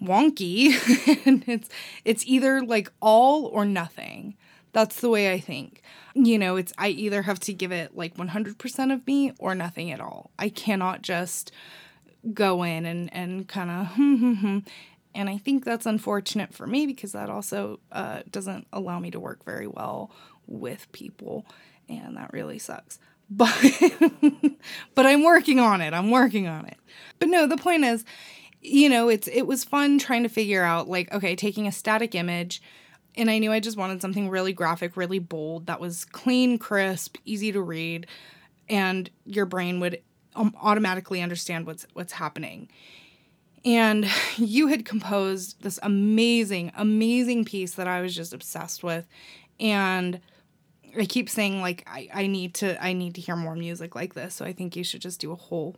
wonky 0.02 0.74
and 1.26 1.44
it's 1.46 1.68
it's 2.04 2.24
either 2.26 2.62
like 2.62 2.90
all 3.00 3.46
or 3.46 3.64
nothing. 3.64 4.36
That's 4.72 5.00
the 5.00 5.08
way 5.08 5.32
I 5.32 5.38
think. 5.38 5.82
You 6.14 6.38
know, 6.38 6.56
it's 6.56 6.72
I 6.78 6.88
either 6.88 7.22
have 7.22 7.40
to 7.40 7.52
give 7.52 7.72
it 7.72 7.96
like 7.96 8.16
100% 8.16 8.92
of 8.92 9.06
me 9.06 9.32
or 9.38 9.54
nothing 9.54 9.92
at 9.92 10.00
all. 10.00 10.30
I 10.38 10.48
cannot 10.48 11.02
just 11.02 11.52
go 12.32 12.62
in 12.62 12.86
and 12.86 13.12
and 13.12 13.46
kind 13.46 13.70
of 13.70 14.64
and 15.14 15.30
I 15.30 15.38
think 15.38 15.64
that's 15.64 15.86
unfortunate 15.86 16.52
for 16.52 16.66
me 16.66 16.86
because 16.86 17.12
that 17.12 17.30
also 17.30 17.80
uh, 17.92 18.22
doesn't 18.30 18.66
allow 18.72 18.98
me 18.98 19.10
to 19.12 19.20
work 19.20 19.44
very 19.44 19.66
well 19.66 20.10
with 20.46 20.90
people, 20.92 21.46
and 21.88 22.16
that 22.16 22.32
really 22.32 22.58
sucks. 22.58 22.98
But 23.30 23.56
but 24.94 25.06
I'm 25.06 25.24
working 25.24 25.58
on 25.58 25.80
it. 25.80 25.94
I'm 25.94 26.10
working 26.10 26.46
on 26.46 26.66
it. 26.66 26.76
But 27.18 27.30
no, 27.30 27.46
the 27.46 27.56
point 27.56 27.82
is, 27.82 28.04
you 28.64 28.88
know, 28.88 29.08
it's 29.08 29.28
it 29.28 29.46
was 29.46 29.62
fun 29.62 29.98
trying 29.98 30.22
to 30.22 30.28
figure 30.28 30.64
out 30.64 30.88
like 30.88 31.12
okay, 31.12 31.36
taking 31.36 31.66
a 31.68 31.72
static 31.72 32.14
image. 32.14 32.62
And 33.16 33.30
I 33.30 33.38
knew 33.38 33.52
I 33.52 33.60
just 33.60 33.76
wanted 33.76 34.00
something 34.00 34.28
really 34.28 34.52
graphic, 34.52 34.96
really 34.96 35.20
bold, 35.20 35.66
that 35.66 35.78
was 35.78 36.04
clean, 36.04 36.58
crisp, 36.58 37.16
easy 37.24 37.52
to 37.52 37.60
read, 37.60 38.08
and 38.68 39.08
your 39.24 39.46
brain 39.46 39.78
would 39.78 40.02
um, 40.34 40.52
automatically 40.60 41.20
understand 41.20 41.66
what's 41.66 41.86
what's 41.92 42.14
happening. 42.14 42.70
And 43.66 44.06
you 44.36 44.68
had 44.68 44.86
composed 44.86 45.62
this 45.62 45.78
amazing, 45.82 46.72
amazing 46.74 47.44
piece 47.44 47.74
that 47.74 47.86
I 47.86 48.00
was 48.00 48.16
just 48.16 48.32
obsessed 48.32 48.82
with. 48.82 49.06
And 49.60 50.20
I 50.98 51.04
keep 51.04 51.28
saying 51.28 51.60
like 51.60 51.86
I, 51.86 52.08
I 52.14 52.26
need 52.26 52.54
to 52.54 52.82
I 52.82 52.94
need 52.94 53.14
to 53.16 53.20
hear 53.20 53.36
more 53.36 53.56
music 53.56 53.94
like 53.94 54.14
this. 54.14 54.34
So 54.34 54.46
I 54.46 54.54
think 54.54 54.74
you 54.74 54.84
should 54.84 55.02
just 55.02 55.20
do 55.20 55.32
a 55.32 55.36
whole 55.36 55.76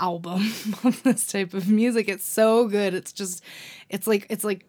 album 0.00 0.52
of 0.84 1.02
this 1.02 1.26
type 1.26 1.54
of 1.54 1.68
music. 1.68 2.08
It's 2.08 2.24
so 2.24 2.66
good. 2.68 2.94
It's 2.94 3.12
just 3.12 3.42
it's 3.88 4.06
like 4.06 4.26
it's 4.30 4.44
like 4.44 4.64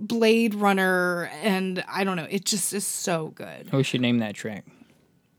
Blade 0.00 0.54
Runner 0.54 1.30
and 1.42 1.84
I 1.88 2.04
don't 2.04 2.16
know. 2.16 2.26
It 2.30 2.44
just 2.44 2.72
is 2.72 2.86
so 2.86 3.28
good. 3.28 3.72
We 3.72 3.82
should 3.82 4.00
name 4.00 4.18
that 4.18 4.34
track. 4.34 4.64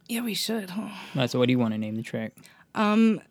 Yeah, 0.08 0.22
we 0.22 0.34
should. 0.34 0.72
Huh? 0.72 0.90
That's 1.16 1.34
what 1.34 1.46
do 1.48 1.52
you 1.52 1.60
want 1.60 1.74
to 1.74 1.78
name 1.78 1.96
the 1.96 2.04
track? 2.04 2.34
Um 2.76 3.22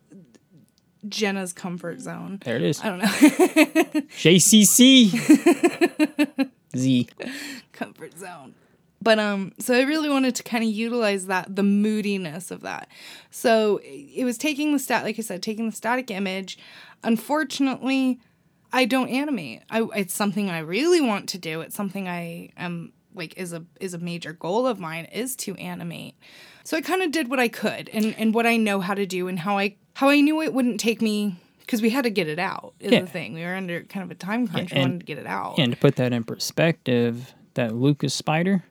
Jenna's 1.09 1.53
comfort 1.53 2.01
zone. 2.01 2.41
There 2.45 2.57
it 2.57 2.63
is. 2.63 2.81
I 2.81 2.89
don't 2.89 2.99
know. 2.99 3.05
JCC 4.19 5.11
Z. 6.77 7.09
comfort 7.73 8.19
zone. 8.19 8.55
But 9.01 9.19
um 9.19 9.53
so 9.59 9.75
I 9.75 9.83
really 9.83 10.09
wanted 10.09 10.35
to 10.37 10.43
kind 10.43 10.65
of 10.65 10.71
utilize 10.71 11.27
that 11.27 11.55
the 11.55 11.63
moodiness 11.63 12.51
of 12.51 12.63
that. 12.63 12.89
So 13.31 13.81
it 13.83 14.25
was 14.25 14.37
taking 14.39 14.73
the 14.73 14.79
stat 14.79 15.05
like 15.05 15.19
I 15.19 15.23
said 15.23 15.43
taking 15.43 15.67
the 15.71 15.77
static 15.77 16.11
image. 16.11 16.59
Unfortunately, 17.29 18.21
I 18.73 18.85
don't 18.85 19.09
animate. 19.09 19.63
I 19.71 19.83
it's 19.97 20.15
something 20.15 20.51
I 20.51 20.61
really 20.61 21.01
want 21.01 21.29
to 21.31 21.39
do. 21.39 21.61
It's 21.61 21.75
something 21.77 22.09
I 22.09 22.51
am 22.57 22.93
like 23.15 23.37
is 23.37 23.53
a 23.53 23.65
is 23.81 23.95
a 23.95 23.99
major 23.99 24.33
goal 24.33 24.67
of 24.67 24.79
mine 24.79 25.07
is 25.07 25.37
to 25.37 25.55
animate. 25.57 26.15
So 26.65 26.77
I 26.77 26.81
kind 26.81 27.03
of 27.03 27.11
did 27.11 27.29
what 27.29 27.41
I 27.41 27.49
could 27.49 27.89
and 27.93 28.15
and 28.19 28.35
what 28.35 28.47
I 28.47 28.57
know 28.57 28.81
how 28.81 28.95
to 28.95 29.05
do 29.07 29.29
and 29.29 29.39
how 29.39 29.59
I 29.59 29.77
how 29.95 30.09
I 30.09 30.21
knew 30.21 30.41
it 30.43 30.55
wouldn't 30.55 30.81
take 30.81 31.03
me 31.03 31.37
because 31.61 31.83
we 31.83 31.91
had 31.91 32.05
to 32.05 32.11
get 32.11 32.29
it 32.29 32.39
out 32.39 32.75
is 32.81 32.93
Yeah. 32.93 33.01
the 33.01 33.07
thing. 33.07 33.35
We 33.35 33.43
were 33.43 33.55
under 33.55 33.83
kind 33.83 34.05
of 34.05 34.11
a 34.11 34.15
time 34.15 34.49
crunch. 34.49 34.71
we 34.73 34.77
and- 34.79 34.85
wanted 34.91 35.01
to 35.01 35.07
get 35.07 35.19
it 35.19 35.27
out. 35.27 35.59
And 35.59 35.73
to 35.73 35.79
put 35.79 35.97
that 35.97 36.13
in 36.13 36.25
perspective, 36.25 37.35
that 37.55 37.75
Lucas 37.75 38.15
Spider, 38.15 38.65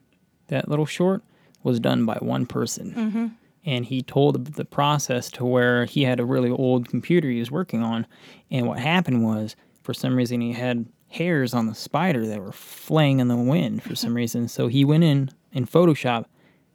that 0.48 0.68
little 0.70 0.86
short, 0.86 1.24
was 1.64 1.80
done 1.80 2.06
by 2.06 2.16
one 2.22 2.46
person. 2.46 2.94
Mm-hmm. 2.94 3.28
And 3.66 3.86
he 3.86 4.02
told 4.02 4.46
the 4.56 4.64
process 4.66 5.30
to 5.32 5.44
where 5.46 5.86
he 5.86 6.04
had 6.04 6.20
a 6.22 6.26
really 6.26 6.50
old 6.50 6.88
computer 6.88 7.30
he 7.30 7.40
was 7.40 7.52
working 7.52 7.84
on. 7.84 8.08
And 8.50 8.66
what 8.68 8.80
happened 8.80 9.24
was, 9.26 9.56
for 9.84 9.94
some 9.94 10.16
reason, 10.16 10.40
he 10.40 10.54
had 10.54 10.86
hairs 11.10 11.54
on 11.54 11.68
the 11.68 11.76
spider 11.76 12.26
that 12.28 12.40
were 12.42 12.52
flaying 12.54 13.20
in 13.20 13.28
the 13.28 13.36
wind 13.36 13.84
for 13.84 13.96
some 13.96 14.14
reason. 14.16 14.48
So 14.48 14.68
he 14.68 14.86
went 14.86 15.04
in 15.04 15.32
in 15.52 15.66
Photoshop 15.66 16.26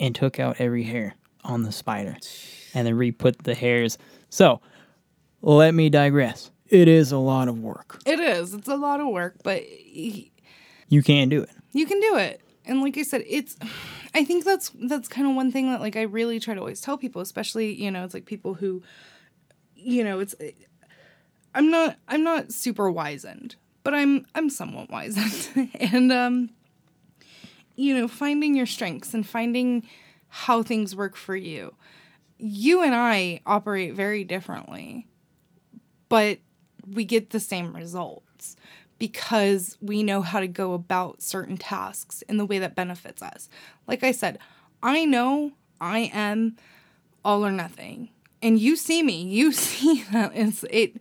and 0.00 0.14
took 0.14 0.38
out 0.38 0.56
every 0.58 0.82
hair 0.84 1.14
on 1.44 1.62
the 1.62 1.72
spider 1.72 2.16
and 2.74 2.86
then 2.86 2.94
re 2.96 3.10
put 3.12 3.44
the 3.44 3.54
hairs. 3.54 3.96
So 4.28 4.60
let 5.40 5.74
me 5.74 5.88
digress. 5.88 6.50
It 6.68 6.88
is 6.88 7.12
a 7.12 7.18
lot 7.18 7.48
of 7.48 7.58
work. 7.58 8.00
It 8.06 8.18
is. 8.20 8.54
It's 8.54 8.68
a 8.68 8.76
lot 8.76 9.00
of 9.00 9.08
work, 9.08 9.36
but 9.44 9.62
y- 9.94 10.30
You 10.88 11.02
can't 11.02 11.30
do 11.30 11.42
it. 11.42 11.50
you 11.72 11.86
can 11.86 12.00
do 12.00 12.16
it. 12.16 12.40
And 12.64 12.80
like 12.80 12.96
I 12.96 13.02
said, 13.02 13.24
it's 13.26 13.56
I 14.14 14.24
think 14.24 14.44
that's 14.44 14.70
that's 14.74 15.08
kind 15.08 15.26
of 15.26 15.34
one 15.34 15.50
thing 15.50 15.70
that 15.70 15.80
like 15.80 15.96
I 15.96 16.02
really 16.02 16.38
try 16.40 16.54
to 16.54 16.60
always 16.60 16.80
tell 16.80 16.98
people, 16.98 17.22
especially, 17.22 17.72
you 17.74 17.90
know, 17.90 18.04
it's 18.04 18.14
like 18.14 18.26
people 18.26 18.54
who 18.54 18.82
you 19.74 20.04
know, 20.04 20.20
it's 20.20 20.34
I'm 21.54 21.70
not 21.70 21.96
I'm 22.08 22.22
not 22.22 22.52
super 22.52 22.90
wizened, 22.90 23.56
but 23.82 23.94
I'm 23.94 24.26
I'm 24.34 24.50
somewhat 24.50 24.90
wizened. 24.90 25.70
and 25.80 26.12
um 26.12 26.50
you 27.74 27.96
know, 27.96 28.06
finding 28.06 28.54
your 28.54 28.66
strengths 28.66 29.14
and 29.14 29.26
finding 29.26 29.88
how 30.28 30.62
things 30.62 30.94
work 30.94 31.16
for 31.16 31.34
you. 31.34 31.74
You 32.38 32.82
and 32.82 32.94
I 32.94 33.40
operate 33.46 33.94
very 33.94 34.24
differently, 34.24 35.06
but 36.08 36.38
we 36.86 37.04
get 37.04 37.30
the 37.30 37.40
same 37.40 37.74
results 37.74 38.26
because 38.98 39.76
we 39.80 40.02
know 40.02 40.22
how 40.22 40.40
to 40.40 40.46
go 40.46 40.74
about 40.74 41.22
certain 41.22 41.56
tasks 41.56 42.22
in 42.22 42.36
the 42.36 42.46
way 42.46 42.58
that 42.58 42.74
benefits 42.74 43.22
us. 43.22 43.48
Like 43.86 44.02
I 44.02 44.12
said, 44.12 44.38
I 44.82 45.04
know 45.04 45.52
I 45.80 46.10
am 46.12 46.56
all 47.24 47.44
or 47.44 47.52
nothing. 47.52 48.10
And 48.40 48.58
you 48.58 48.76
see 48.76 49.02
me, 49.02 49.22
you 49.22 49.52
see 49.52 50.04
that 50.12 50.32
it's 50.34 50.64
it 50.70 50.96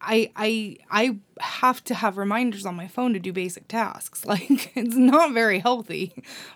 I 0.00 0.30
I 0.36 0.76
I 0.90 1.16
have 1.40 1.82
to 1.84 1.94
have 1.94 2.18
reminders 2.18 2.66
on 2.66 2.76
my 2.76 2.86
phone 2.86 3.12
to 3.14 3.18
do 3.18 3.32
basic 3.32 3.68
tasks. 3.68 4.24
Like 4.28 4.76
it's 4.76 4.94
not 4.94 5.32
very 5.32 5.58
healthy, 5.58 6.12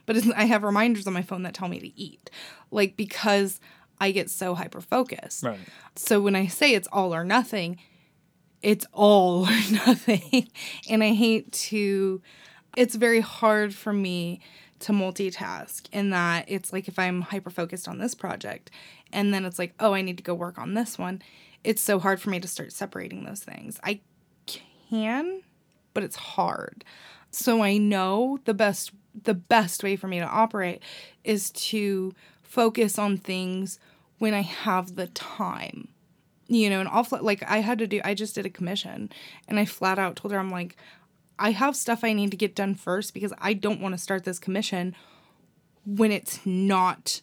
but 0.07 0.17
it's, 0.17 0.29
I 0.37 0.45
have 0.45 0.63
reminders 0.63 1.07
on 1.07 1.15
my 1.15 1.23
phone 1.23 1.43
that 1.45 1.55
tell 1.55 1.69
me 1.69 1.81
to 1.81 2.01
eat. 2.01 2.31
Like 2.71 2.97
because 2.97 3.61
I 4.01 4.11
get 4.11 4.31
so 4.31 4.55
hyper 4.55 4.81
focused. 4.81 5.43
Right. 5.43 5.59
So 5.97 6.21
when 6.21 6.37
I 6.37 6.47
say 6.49 6.75
it's 6.75 6.89
all 6.93 7.15
or 7.15 7.25
nothing, 7.25 7.79
it's 8.63 8.87
all 8.93 9.45
or 9.45 9.61
nothing. 9.71 10.49
And 10.89 11.03
I 11.03 11.13
hate 11.13 11.53
to, 11.53 12.23
it's 12.77 12.95
very 12.95 13.21
hard 13.21 13.75
for 13.75 13.93
me 13.93 14.41
to 14.81 14.93
multitask 14.93 15.87
in 15.93 16.11
that 16.11 16.45
it's 16.49 16.73
like 16.73 16.89
if 16.89 16.99
I'm 16.99 17.23
hyper 17.23 17.51
focused 17.51 17.87
on 17.87 17.99
this 17.99 18.15
project 18.15 18.71
and 19.13 19.33
then 19.33 19.45
it's 19.45 19.59
like, 19.59 19.75
oh, 19.79 19.95
I 19.95 20.03
need 20.03 20.17
to 20.17 20.23
go 20.23 20.35
work 20.35 20.59
on 20.59 20.75
this 20.75 20.99
one, 20.99 21.23
it's 21.63 21.83
so 21.83 21.99
hard 21.99 22.21
for 22.21 22.31
me 22.31 22.41
to 22.41 22.49
start 22.49 22.73
separating 22.73 23.25
those 23.25 23.45
things. 23.45 23.79
I 23.85 24.01
can, 24.91 25.43
but 25.95 26.03
it's 26.03 26.17
hard. 26.17 26.85
So 27.31 27.63
I 27.63 27.77
know 27.79 28.39
the 28.45 28.55
best 28.55 28.93
the 29.25 29.35
best 29.35 29.83
way 29.83 29.95
for 29.95 30.09
me 30.09 30.21
to 30.21 30.27
operate 30.27 30.83
is 31.23 31.51
to 31.51 32.15
focus 32.43 32.99
on 32.99 33.19
things 33.19 33.79
when 34.19 34.33
I 34.33 34.41
have 34.41 34.97
the 34.97 35.09
time 35.09 35.89
you 36.55 36.71
know, 36.71 36.81
and 36.81 36.89
all 36.89 37.05
flat, 37.05 37.25
like 37.25 37.43
I 37.49 37.59
had 37.59 37.79
to 37.79 37.87
do, 37.87 38.01
I 38.05 38.15
just 38.15 38.35
did 38.35 38.47
a 38.47 38.51
commission 38.51 39.11
and 39.49 39.59
I 39.59 39.65
flat 39.65 39.99
out 39.99 40.17
told 40.17 40.33
her, 40.33 40.39
I'm 40.39 40.51
like, 40.51 40.77
I 41.39 41.51
have 41.51 41.75
stuff 41.77 42.05
I 42.05 42.13
need 42.13 42.31
to 42.31 42.37
get 42.37 42.55
done 42.55 42.75
first 42.75 43.15
because 43.15 43.33
I 43.39 43.53
don't 43.53 43.81
want 43.81 43.95
to 43.95 43.99
start 43.99 44.25
this 44.25 44.39
commission 44.39 44.95
when 45.85 46.13
it's 46.13 46.45
not 46.47 47.21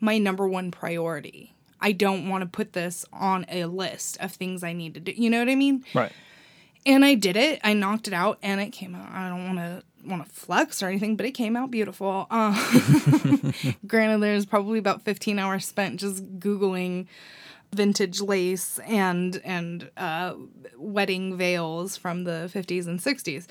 my 0.00 0.18
number 0.18 0.46
one 0.46 0.70
priority. 0.70 1.54
I 1.80 1.92
don't 1.92 2.28
want 2.28 2.42
to 2.42 2.48
put 2.48 2.72
this 2.72 3.04
on 3.12 3.46
a 3.48 3.66
list 3.66 4.18
of 4.20 4.32
things 4.32 4.62
I 4.64 4.72
need 4.72 4.94
to 4.94 5.00
do. 5.00 5.12
You 5.12 5.30
know 5.30 5.38
what 5.38 5.48
I 5.48 5.54
mean? 5.54 5.84
Right. 5.94 6.12
And 6.84 7.04
I 7.04 7.14
did 7.14 7.36
it. 7.36 7.60
I 7.64 7.72
knocked 7.72 8.06
it 8.06 8.14
out, 8.14 8.38
and 8.42 8.60
it 8.60 8.70
came 8.70 8.94
out. 8.94 9.10
I 9.10 9.28
don't 9.28 9.46
want 9.46 9.58
to 9.58 9.82
want 10.08 10.24
to 10.24 10.32
flex 10.32 10.82
or 10.82 10.86
anything, 10.86 11.16
but 11.16 11.26
it 11.26 11.32
came 11.32 11.56
out 11.56 11.70
beautiful. 11.70 12.26
Uh, 12.30 12.54
granted, 13.86 14.20
there's 14.20 14.46
probably 14.46 14.78
about 14.78 15.02
15 15.02 15.38
hours 15.38 15.66
spent 15.66 15.98
just 15.98 16.38
googling 16.38 17.06
vintage 17.76 18.20
lace 18.20 18.78
and 18.86 19.40
and 19.44 19.90
uh, 19.96 20.34
wedding 20.76 21.36
veils 21.36 21.96
from 21.96 22.24
the 22.24 22.50
50s 22.52 22.86
and 22.86 22.98
60s. 22.98 23.46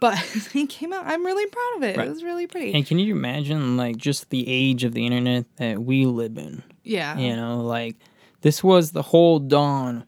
But 0.00 0.14
it 0.54 0.68
came 0.68 0.92
out. 0.92 1.06
I'm 1.06 1.24
really 1.24 1.46
proud 1.46 1.76
of 1.76 1.82
it. 1.84 1.96
Right. 1.96 2.06
It 2.06 2.10
was 2.10 2.22
really 2.22 2.46
pretty. 2.46 2.72
And 2.74 2.86
can 2.86 2.98
you 2.98 3.14
imagine 3.14 3.76
like 3.76 3.96
just 3.96 4.30
the 4.30 4.44
age 4.48 4.84
of 4.84 4.92
the 4.94 5.04
internet 5.06 5.44
that 5.56 5.82
we 5.82 6.06
live 6.06 6.36
in? 6.38 6.62
yeah. 6.84 7.18
You 7.18 7.36
know, 7.36 7.60
like 7.60 7.96
this 8.42 8.62
was 8.62 8.92
the 8.92 9.02
whole 9.02 9.38
dawn 9.38 10.04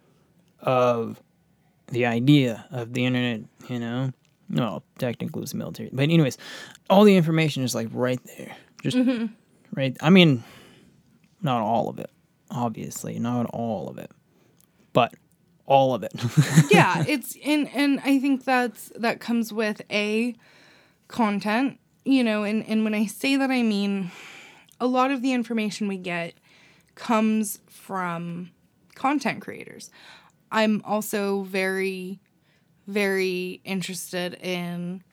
of 0.61 1.21
the 1.89 2.07
idea 2.07 2.67
of 2.71 2.93
the 2.93 3.05
internet, 3.05 3.41
you 3.69 3.79
know? 3.79 4.13
well 4.53 4.83
technically 4.99 5.41
it 5.41 5.43
was 5.43 5.55
military. 5.55 5.91
But 5.93 6.05
anyways, 6.05 6.37
all 6.89 7.05
the 7.05 7.17
information 7.17 7.63
is 7.63 7.75
like 7.75 7.89
right 7.93 8.21
there. 8.37 8.57
Just 8.83 8.97
right 9.75 9.97
I 10.01 10.11
mean 10.11 10.43
not 11.43 11.61
all 11.63 11.89
of 11.89 11.99
it, 11.99 12.11
obviously, 12.51 13.19
not 13.19 13.47
all 13.47 13.89
of 13.89 13.99
it. 13.99 14.11
But 14.93 15.15
all 15.67 15.95
of 15.95 16.03
it. 16.03 16.13
yeah, 16.71 17.05
it's 17.07 17.37
and 17.45 17.69
and 17.75 18.01
I 18.01 18.19
think 18.19 18.45
that's 18.45 18.91
that 18.97 19.21
comes 19.21 19.53
with 19.53 19.83
a 19.91 20.35
content, 21.09 21.79
you 22.05 22.25
know, 22.25 22.43
and 22.43 22.67
and 22.67 22.85
when 22.85 22.95
I 22.95 23.07
say 23.07 23.37
that 23.37 23.51
I 23.51 23.63
mean 23.63 24.11
a 24.81 24.87
lot 24.87 25.11
of 25.11 25.23
the 25.23 25.33
information 25.33 25.87
we 25.87 25.97
get 25.97 26.35
comes 26.95 27.61
from 27.69 28.51
content 28.95 29.43
creators. 29.43 29.91
I'm 30.51 30.83
also 30.85 31.43
very 31.43 32.19
very 32.87 33.61
interested 33.65 34.35
in 34.35 35.05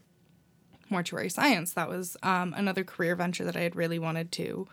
mortuary 0.90 1.30
science. 1.30 1.74
That 1.74 1.90
was 1.90 2.18
um, 2.24 2.54
another 2.58 2.84
career 2.84 3.16
venture 3.16 3.44
that 3.44 3.56
I 3.56 3.62
had 3.62 3.76
really 3.76 4.00
wanted 4.00 4.32
to 4.34 4.68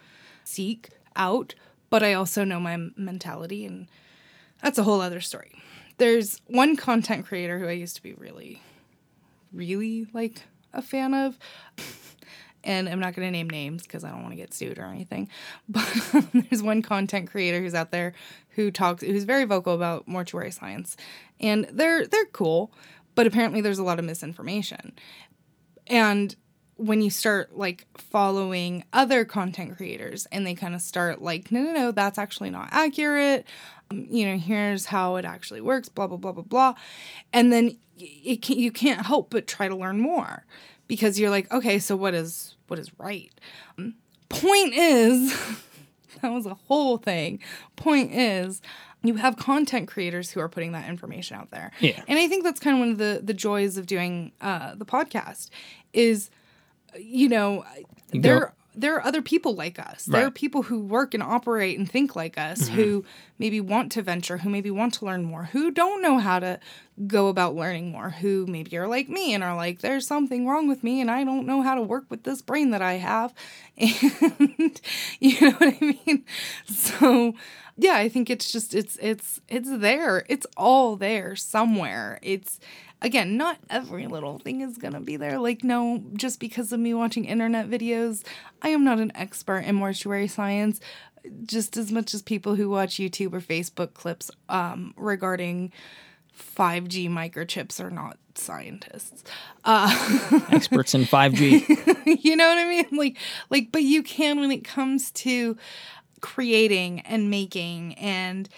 seek 0.45 0.91
out, 1.17 1.55
but 1.91 2.03
I 2.03 2.15
also 2.15 2.45
know 2.45 2.61
my 2.61 2.77
mentality, 2.97 3.65
and 3.65 3.89
that's 4.63 4.79
a 4.79 4.83
whole 4.83 5.01
other 5.01 5.21
story. 5.21 5.63
There's 5.99 6.41
one 6.47 6.77
content 6.77 7.27
creator 7.27 7.59
who 7.59 7.69
I 7.69 7.73
used 7.73 7.97
to 7.97 8.03
be 8.03 8.15
really, 8.15 8.63
really 9.53 10.07
like 10.13 10.43
a 10.73 10.83
fan 10.83 11.15
of. 11.15 11.39
And 12.67 12.89
I'm 12.89 12.99
not 12.99 13.15
going 13.15 13.29
to 13.29 13.31
name 13.31 13.51
names 13.51 13.83
because 13.83 14.05
I 14.05 14.11
don't 14.11 14.23
want 14.23 14.33
to 14.33 14.37
get 14.37 14.55
sued 14.55 14.79
or 14.79 14.87
anything. 14.87 15.29
But 15.69 15.87
there's 16.33 16.63
one 16.63 16.81
content 16.81 17.31
creator 17.31 17.61
who's 17.61 17.75
out 17.75 17.91
there 17.91 18.15
who 18.51 18.71
talks, 18.71 19.03
who's 19.03 19.25
very 19.25 19.45
vocal 19.45 19.75
about 19.75 20.09
mortuary 20.09 20.51
science, 20.51 20.97
and 21.39 21.67
they're 21.71 22.07
they're 22.07 22.25
cool. 22.27 22.73
But 23.15 23.27
apparently, 23.27 23.61
there's 23.61 23.79
a 23.79 23.85
lot 23.85 23.99
of 23.99 24.05
misinformation. 24.05 24.95
And 25.87 26.35
when 26.77 27.01
you 27.01 27.11
start 27.11 27.57
like 27.57 27.87
following 27.97 28.85
other 28.93 29.25
content 29.25 29.77
creators 29.77 30.27
and 30.33 30.47
they 30.47 30.55
kind 30.55 30.75
of 30.75 30.81
start 30.81 31.23
like, 31.23 31.53
no, 31.53 31.63
no, 31.63 31.73
no, 31.73 31.93
that's 31.93 32.19
actually 32.19 32.51
not 32.51 32.69
accurate. 32.73 33.47
Um, 33.91 34.07
you 34.11 34.27
know, 34.27 34.39
here's 34.39 34.87
how 34.87 35.17
it 35.17 35.25
actually 35.25 35.61
works, 35.61 35.89
blah, 35.89 36.07
blah, 36.07 36.17
blah, 36.17 36.33
blah, 36.33 36.43
blah. 36.43 36.75
And 37.33 37.53
then 37.53 37.77
it 37.97 38.43
can, 38.43 38.59
you 38.59 38.73
can't 38.73 39.07
help 39.07 39.31
but 39.31 39.47
try 39.47 39.69
to 39.69 39.77
learn 39.77 40.01
more 40.01 40.45
because 40.89 41.19
you're 41.19 41.31
like, 41.31 41.51
okay, 41.53 41.79
so 41.79 41.97
what 41.97 42.15
is, 42.15 42.57
what 42.67 42.79
is 42.79 42.91
right? 42.99 43.33
Um, 43.79 43.95
point 44.29 44.75
is, 44.75 45.33
that 46.23 46.33
was 46.33 46.47
a 46.47 46.55
whole 46.55 46.99
thing. 46.99 47.39
Point 47.77 48.13
is, 48.13 48.61
you 49.05 49.15
have 49.17 49.37
content 49.37 49.87
creators 49.87 50.31
who 50.31 50.41
are 50.41 50.49
putting 50.49 50.73
that 50.73 50.89
information 50.89 51.37
out 51.37 51.51
there. 51.51 51.71
Yeah. 51.79 52.03
And 52.09 52.19
I 52.19 52.27
think 52.27 52.43
that's 52.43 52.59
kind 52.59 52.75
of 52.77 52.81
one 52.81 52.91
of 52.91 52.99
the 52.99 53.21
the 53.23 53.35
joys 53.35 53.77
of 53.77 53.87
doing 53.87 54.33
uh, 54.41 54.75
the 54.75 54.87
podcast 54.87 55.51
is, 55.93 56.31
you 56.99 57.29
know, 57.29 57.65
there 58.13 58.55
there 58.77 58.97
are 58.97 59.07
other 59.07 59.23
people 59.23 59.55
like 59.55 59.79
us. 59.79 60.05
There 60.05 60.27
are 60.27 60.31
people 60.31 60.63
who 60.63 60.81
work 60.81 61.15
and 61.15 61.23
operate 61.23 61.79
and 61.79 61.89
think 61.89 62.17
like 62.17 62.37
us 62.37 62.63
mm-hmm. 62.63 62.75
who 62.75 63.05
maybe 63.39 63.61
want 63.61 63.93
to 63.93 64.03
venture, 64.03 64.39
who 64.39 64.51
maybe 64.51 64.71
want 64.71 64.95
to 64.95 65.05
learn 65.05 65.23
more, 65.23 65.45
who 65.45 65.71
don't 65.71 66.03
know 66.03 66.19
how 66.19 66.41
to 66.41 66.59
go 67.07 67.29
about 67.29 67.55
learning 67.55 67.93
more, 67.93 68.11
who 68.11 68.47
maybe 68.47 68.77
are 68.77 68.89
like 68.89 69.09
me 69.09 69.33
and 69.33 69.45
are 69.45 69.55
like, 69.55 69.81
there's 69.81 70.07
something 70.07 70.47
wrong 70.47 70.67
with 70.67 70.83
me 70.83 71.01
and 71.01 71.11
I 71.11 71.25
don't 71.25 71.47
know 71.47 71.63
how 71.63 71.75
to 71.75 71.83
work 71.83 72.07
with 72.09 72.25
this 72.25 72.43
brain 72.43 72.71
that 72.71 72.83
I 72.83 72.95
have. 72.95 73.33
And 73.77 74.81
you 75.21 75.41
know 75.41 75.51
what 75.53 75.75
I 75.81 75.97
mean? 76.07 76.25
So 76.67 77.35
yeah, 77.77 77.97
I 77.97 78.09
think 78.09 78.31
it's 78.31 78.53
just 78.53 78.75
it's 78.75 78.97
it's 79.01 79.41
it's 79.49 79.69
there. 79.79 80.25
It's 80.29 80.47
all 80.57 80.97
there 80.97 81.35
somewhere. 81.35 82.19
It's 82.23 82.61
again, 83.05 83.37
not 83.37 83.59
every 83.71 84.07
little 84.07 84.39
thing 84.39 84.63
is 84.63 84.79
going 84.79 84.95
to 84.95 85.01
be 85.01 85.17
there. 85.17 85.39
Like 85.39 85.63
no, 85.63 86.03
just 86.15 86.41
because 86.41 86.73
of 86.73 86.81
me 86.81 86.95
watching 86.95 87.25
internet 87.25 87.69
videos, 87.69 88.25
I 88.63 88.71
am 88.71 88.83
not 88.83 88.99
an 88.99 89.13
expert 89.15 89.61
in 89.61 89.77
mortuary 89.77 90.27
science 90.27 90.81
just 91.47 91.77
as 91.77 91.91
much 91.91 92.15
as 92.15 92.23
people 92.23 92.55
who 92.55 92.69
watch 92.69 92.97
YouTube 92.97 93.33
or 93.33 93.41
Facebook 93.41 93.95
clips 93.95 94.31
um, 94.49 94.95
regarding 94.97 95.73
5G 96.39 97.09
microchips 97.09 97.83
are 97.83 97.91
not 97.91 98.19
scientists. 98.35 99.25
Experts 99.65 100.95
in 100.95 101.03
5G. 101.03 102.19
you 102.25 102.37
know 102.37 102.49
what 102.49 102.59
I 102.59 102.69
mean? 102.69 102.87
Like 102.93 103.17
like 103.51 103.73
but 103.73 103.83
you 103.83 104.03
can 104.03 104.41
when 104.41 104.51
it 104.51 104.65
comes 104.65 105.11
to 105.13 105.57
creating 106.21 107.01
and 107.01 107.31
making 107.31 107.95
and 107.95 108.49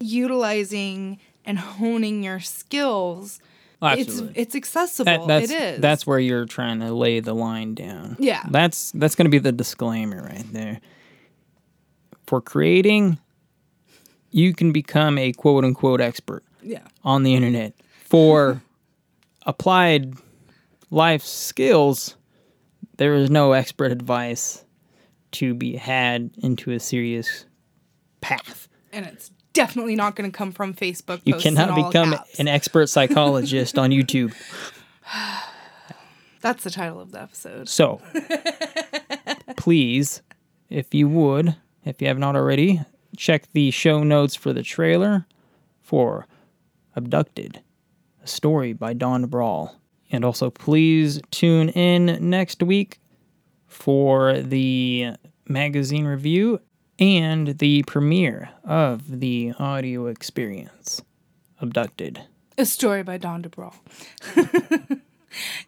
utilizing 0.00 1.18
and 1.44 1.58
honing 1.58 2.22
your 2.22 2.40
skills. 2.40 3.40
It's 3.82 4.22
it's 4.34 4.54
accessible. 4.54 5.04
That, 5.04 5.26
that's, 5.26 5.50
it 5.50 5.62
is. 5.62 5.80
That's 5.80 6.06
where 6.06 6.18
you're 6.18 6.46
trying 6.46 6.80
to 6.80 6.92
lay 6.94 7.20
the 7.20 7.34
line 7.34 7.74
down. 7.74 8.16
Yeah. 8.18 8.42
That's 8.50 8.90
that's 8.92 9.14
going 9.14 9.26
to 9.26 9.30
be 9.30 9.38
the 9.38 9.52
disclaimer 9.52 10.22
right 10.22 10.50
there. 10.52 10.80
For 12.26 12.40
creating, 12.40 13.18
you 14.30 14.54
can 14.54 14.72
become 14.72 15.18
a 15.18 15.32
quote 15.32 15.64
unquote 15.64 16.00
expert 16.00 16.42
yeah. 16.62 16.86
on 17.04 17.22
the 17.22 17.34
internet. 17.34 17.74
For 18.04 18.62
applied 19.46 20.14
life 20.90 21.22
skills, 21.22 22.16
there 22.96 23.14
is 23.14 23.30
no 23.30 23.52
expert 23.52 23.92
advice 23.92 24.64
to 25.32 25.54
be 25.54 25.76
had 25.76 26.30
into 26.38 26.70
a 26.72 26.80
serious 26.80 27.44
path. 28.20 28.68
And 28.92 29.04
it's 29.04 29.30
definitely 29.56 29.96
not 29.96 30.14
going 30.14 30.30
to 30.30 30.36
come 30.36 30.52
from 30.52 30.74
Facebook 30.74 31.20
You 31.24 31.34
posts 31.34 31.48
cannot 31.48 31.70
all 31.70 31.88
become 31.88 32.12
caps. 32.12 32.38
an 32.38 32.48
expert 32.48 32.88
psychologist 32.88 33.78
on 33.78 33.90
YouTube. 33.90 34.34
That's 36.40 36.62
the 36.62 36.70
title 36.70 37.00
of 37.00 37.10
the 37.10 37.22
episode. 37.22 37.68
So, 37.68 38.00
please, 39.56 40.22
if 40.68 40.94
you 40.94 41.08
would, 41.08 41.56
if 41.84 42.00
you 42.00 42.08
have 42.08 42.18
not 42.18 42.36
already, 42.36 42.82
check 43.16 43.50
the 43.52 43.70
show 43.70 44.04
notes 44.04 44.34
for 44.36 44.52
the 44.52 44.62
trailer 44.62 45.26
for 45.82 46.26
Abducted, 46.94 47.62
a 48.22 48.26
story 48.26 48.72
by 48.72 48.92
Dawn 48.92 49.26
Brawl. 49.26 49.80
And 50.12 50.24
also, 50.24 50.50
please 50.50 51.20
tune 51.30 51.70
in 51.70 52.30
next 52.30 52.62
week 52.62 53.00
for 53.66 54.40
the 54.40 55.14
magazine 55.48 56.04
review 56.04 56.60
and 56.98 57.58
the 57.58 57.82
premiere 57.84 58.50
of 58.64 59.20
the 59.20 59.52
audio 59.58 60.06
experience, 60.06 61.02
Abducted. 61.60 62.22
A 62.58 62.64
story 62.64 63.02
by 63.02 63.18
Dawn 63.18 63.42
DeBrawl. 63.42 63.74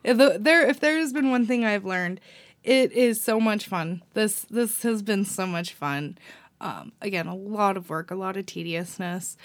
if 0.04 0.42
there, 0.42 0.66
if 0.66 0.80
there 0.80 0.98
has 0.98 1.12
been 1.12 1.30
one 1.30 1.46
thing 1.46 1.64
I've 1.64 1.84
learned, 1.84 2.20
it 2.64 2.92
is 2.92 3.22
so 3.22 3.40
much 3.40 3.66
fun. 3.66 4.02
This 4.14 4.46
this 4.50 4.82
has 4.82 5.02
been 5.02 5.24
so 5.24 5.46
much 5.46 5.72
fun. 5.74 6.18
Um, 6.60 6.92
again, 7.00 7.26
a 7.26 7.34
lot 7.34 7.76
of 7.76 7.88
work, 7.88 8.10
a 8.10 8.16
lot 8.16 8.36
of 8.36 8.46
tediousness, 8.46 9.36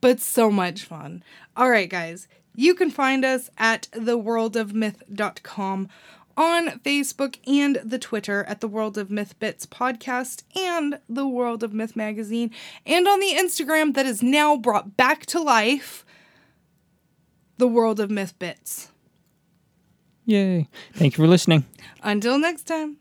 but 0.00 0.20
so 0.20 0.50
much 0.50 0.84
fun. 0.84 1.22
All 1.56 1.70
right, 1.70 1.88
guys, 1.88 2.28
you 2.54 2.74
can 2.74 2.90
find 2.90 3.24
us 3.24 3.48
at 3.56 3.88
theworldofmyth.com 3.92 5.88
on 6.36 6.80
Facebook 6.80 7.38
and 7.46 7.78
the 7.84 7.98
Twitter 7.98 8.44
at 8.44 8.60
the 8.60 8.68
World 8.68 8.98
of 8.98 9.10
Myth 9.10 9.38
Bits 9.38 9.66
podcast 9.66 10.42
and 10.56 10.98
the 11.08 11.26
World 11.26 11.62
of 11.62 11.72
Myth 11.72 11.96
magazine, 11.96 12.50
and 12.86 13.06
on 13.06 13.20
the 13.20 13.32
Instagram 13.34 13.94
that 13.94 14.06
is 14.06 14.22
now 14.22 14.56
brought 14.56 14.96
back 14.96 15.26
to 15.26 15.40
life, 15.40 16.04
the 17.58 17.68
World 17.68 18.00
of 18.00 18.10
Myth 18.10 18.38
Bits. 18.38 18.90
Yay. 20.24 20.68
Thank 20.94 21.16
you 21.16 21.24
for 21.24 21.28
listening. 21.28 21.64
Until 22.02 22.38
next 22.38 22.64
time. 22.64 22.96